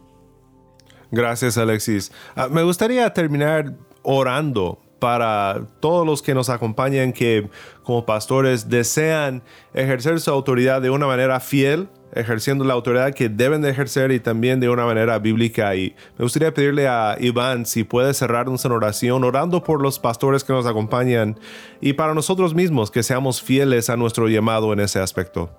Gracias, 1.11 1.59
Alexis. 1.59 2.11
Uh, 2.37 2.51
me 2.53 2.63
gustaría 2.63 3.13
terminar 3.13 3.75
orando 4.03 4.82
para 5.03 5.63
todos 5.81 6.07
los 6.07 6.23
que 6.23 6.33
nos 6.33 6.49
acompañan 6.49 7.13
que 7.13 7.51
como 7.83 8.07
pastores 8.07 8.69
desean 8.69 9.43
ejercer 9.75 10.21
su 10.21 10.31
autoridad 10.31 10.81
de 10.81 10.91
una 10.91 11.09
manera 11.09 11.41
fiel, 11.41 11.89
ejerciendo 12.15 12.65
la 12.65 12.75
autoridad 12.75 13.13
que 13.13 13.29
deben 13.29 13.63
de 13.63 13.71
ejercer 13.71 14.13
y 14.13 14.21
también 14.21 14.61
de 14.61 14.69
una 14.69 14.85
manera 14.85 15.19
bíblica. 15.19 15.75
Y 15.75 15.97
me 16.17 16.23
gustaría 16.23 16.55
pedirle 16.55 16.87
a 16.87 17.17
Iván 17.19 17.67
si 17.67 17.83
puede 17.83 18.15
cerrarnos 18.15 18.65
en 18.65 18.71
oración, 18.71 19.25
orando 19.25 19.65
por 19.65 19.83
los 19.83 19.99
pastores 19.99 20.45
que 20.45 20.53
nos 20.53 20.67
acompañan 20.67 21.37
y 21.81 21.95
para 21.95 22.15
nosotros 22.15 22.55
mismos 22.55 22.93
que 22.93 23.03
seamos 23.03 23.43
fieles 23.43 23.91
a 23.91 23.97
nuestro 23.97 24.29
llamado 24.29 24.73
en 24.73 24.79
ese 24.79 25.01
aspecto. 25.01 25.51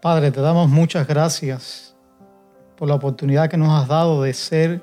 Padre, 0.00 0.30
te 0.30 0.40
damos 0.40 0.68
muchas 0.68 1.04
gracias 1.08 1.96
por 2.76 2.86
la 2.86 2.94
oportunidad 2.94 3.50
que 3.50 3.56
nos 3.56 3.82
has 3.82 3.88
dado 3.88 4.22
de 4.22 4.32
ser 4.34 4.82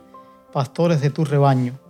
pastores 0.52 1.00
de 1.00 1.12
tu 1.12 1.24
rebaño. 1.24 1.87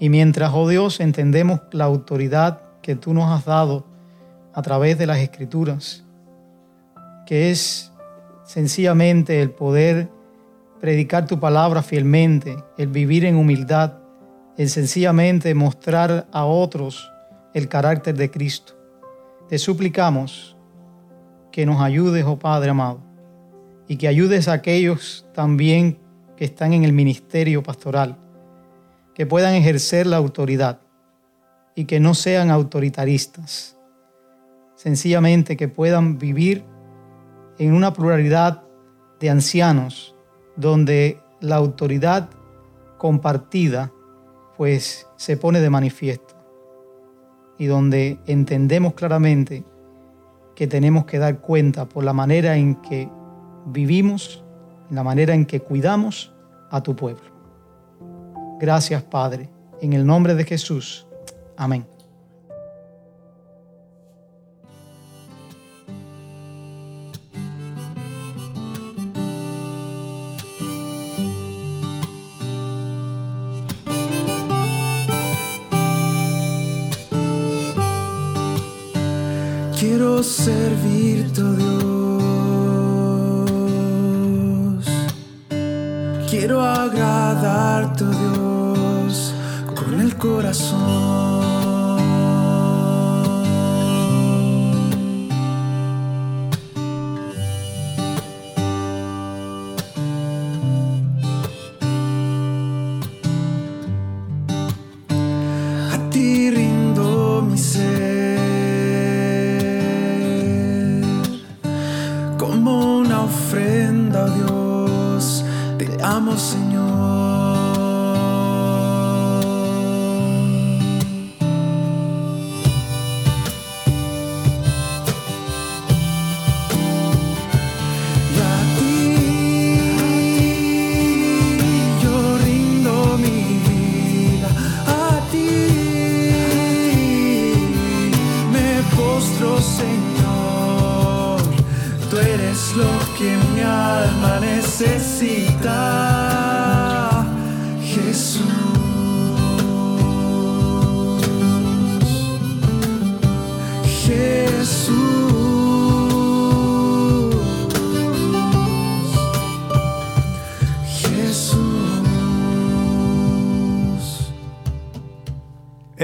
Y 0.00 0.08
mientras, 0.08 0.50
oh 0.54 0.66
Dios, 0.66 0.98
entendemos 0.98 1.60
la 1.72 1.84
autoridad 1.84 2.62
que 2.82 2.96
tú 2.96 3.12
nos 3.12 3.30
has 3.30 3.44
dado 3.44 3.84
a 4.54 4.62
través 4.62 4.98
de 4.98 5.06
las 5.06 5.18
escrituras, 5.18 6.04
que 7.26 7.50
es 7.50 7.92
sencillamente 8.44 9.42
el 9.42 9.50
poder 9.50 10.08
predicar 10.80 11.26
tu 11.26 11.38
palabra 11.38 11.82
fielmente, 11.82 12.56
el 12.78 12.88
vivir 12.88 13.26
en 13.26 13.36
humildad, 13.36 13.98
el 14.56 14.70
sencillamente 14.70 15.54
mostrar 15.54 16.26
a 16.32 16.44
otros 16.46 17.12
el 17.52 17.68
carácter 17.68 18.16
de 18.16 18.30
Cristo. 18.30 18.72
Te 19.50 19.58
suplicamos 19.58 20.56
que 21.52 21.66
nos 21.66 21.82
ayudes, 21.82 22.24
oh 22.24 22.38
Padre 22.38 22.70
amado, 22.70 23.00
y 23.86 23.96
que 23.96 24.08
ayudes 24.08 24.48
a 24.48 24.54
aquellos 24.54 25.26
también 25.34 25.98
que 26.36 26.46
están 26.46 26.72
en 26.72 26.84
el 26.84 26.94
ministerio 26.94 27.62
pastoral, 27.62 28.16
que 29.14 29.26
puedan 29.26 29.54
ejercer 29.54 30.06
la 30.06 30.16
autoridad 30.16 30.80
y 31.74 31.84
que 31.84 32.00
no 32.00 32.14
sean 32.14 32.50
autoritaristas, 32.50 33.76
sencillamente 34.74 35.56
que 35.56 35.68
puedan 35.68 36.18
vivir 36.18 36.64
en 37.58 37.74
una 37.74 37.92
pluralidad 37.92 38.62
de 39.18 39.30
ancianos 39.30 40.14
donde 40.56 41.20
la 41.40 41.56
autoridad 41.56 42.30
compartida 42.98 43.92
pues 44.56 45.06
se 45.16 45.36
pone 45.36 45.60
de 45.60 45.70
manifiesto 45.70 46.34
y 47.58 47.66
donde 47.66 48.18
entendemos 48.26 48.94
claramente 48.94 49.64
que 50.54 50.66
tenemos 50.66 51.04
que 51.06 51.18
dar 51.18 51.40
cuenta 51.40 51.86
por 51.86 52.04
la 52.04 52.12
manera 52.12 52.56
en 52.56 52.74
que 52.76 53.08
vivimos, 53.66 54.44
la 54.90 55.02
manera 55.02 55.34
en 55.34 55.46
que 55.46 55.60
cuidamos 55.60 56.34
a 56.70 56.82
tu 56.82 56.96
pueblo. 56.96 57.29
Gracias, 58.60 59.02
Padre, 59.02 59.48
en 59.80 59.94
el 59.94 60.04
nombre 60.04 60.34
de 60.34 60.44
Jesús. 60.44 61.06
Amén. 61.56 61.86
Quiero 79.78 80.22
servirte, 80.22 81.42
Dios. 81.56 81.89
Quiero 86.40 86.64
agradarte, 86.64 88.02
oh 88.02 88.72
Dios, 89.04 89.34
con 89.76 90.00
el 90.00 90.16
corazón. 90.16 91.59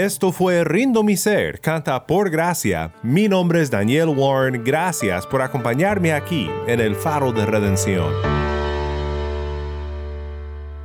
Esto 0.07 0.31
fue 0.31 0.63
Rindo 0.63 1.03
mi 1.03 1.17
ser, 1.17 1.61
canta 1.61 2.07
por 2.07 2.31
gracia. 2.31 2.93
Mi 3.03 3.27
nombre 3.27 3.61
es 3.61 3.73
Daniel 3.73 4.11
Warren, 4.11 4.63
gracias 4.63 5.27
por 5.27 5.43
acompañarme 5.43 6.13
aquí 6.13 6.49
en 6.69 6.79
el 6.79 6.95
Faro 6.95 7.33
de 7.33 7.45
Redención. 7.45 8.13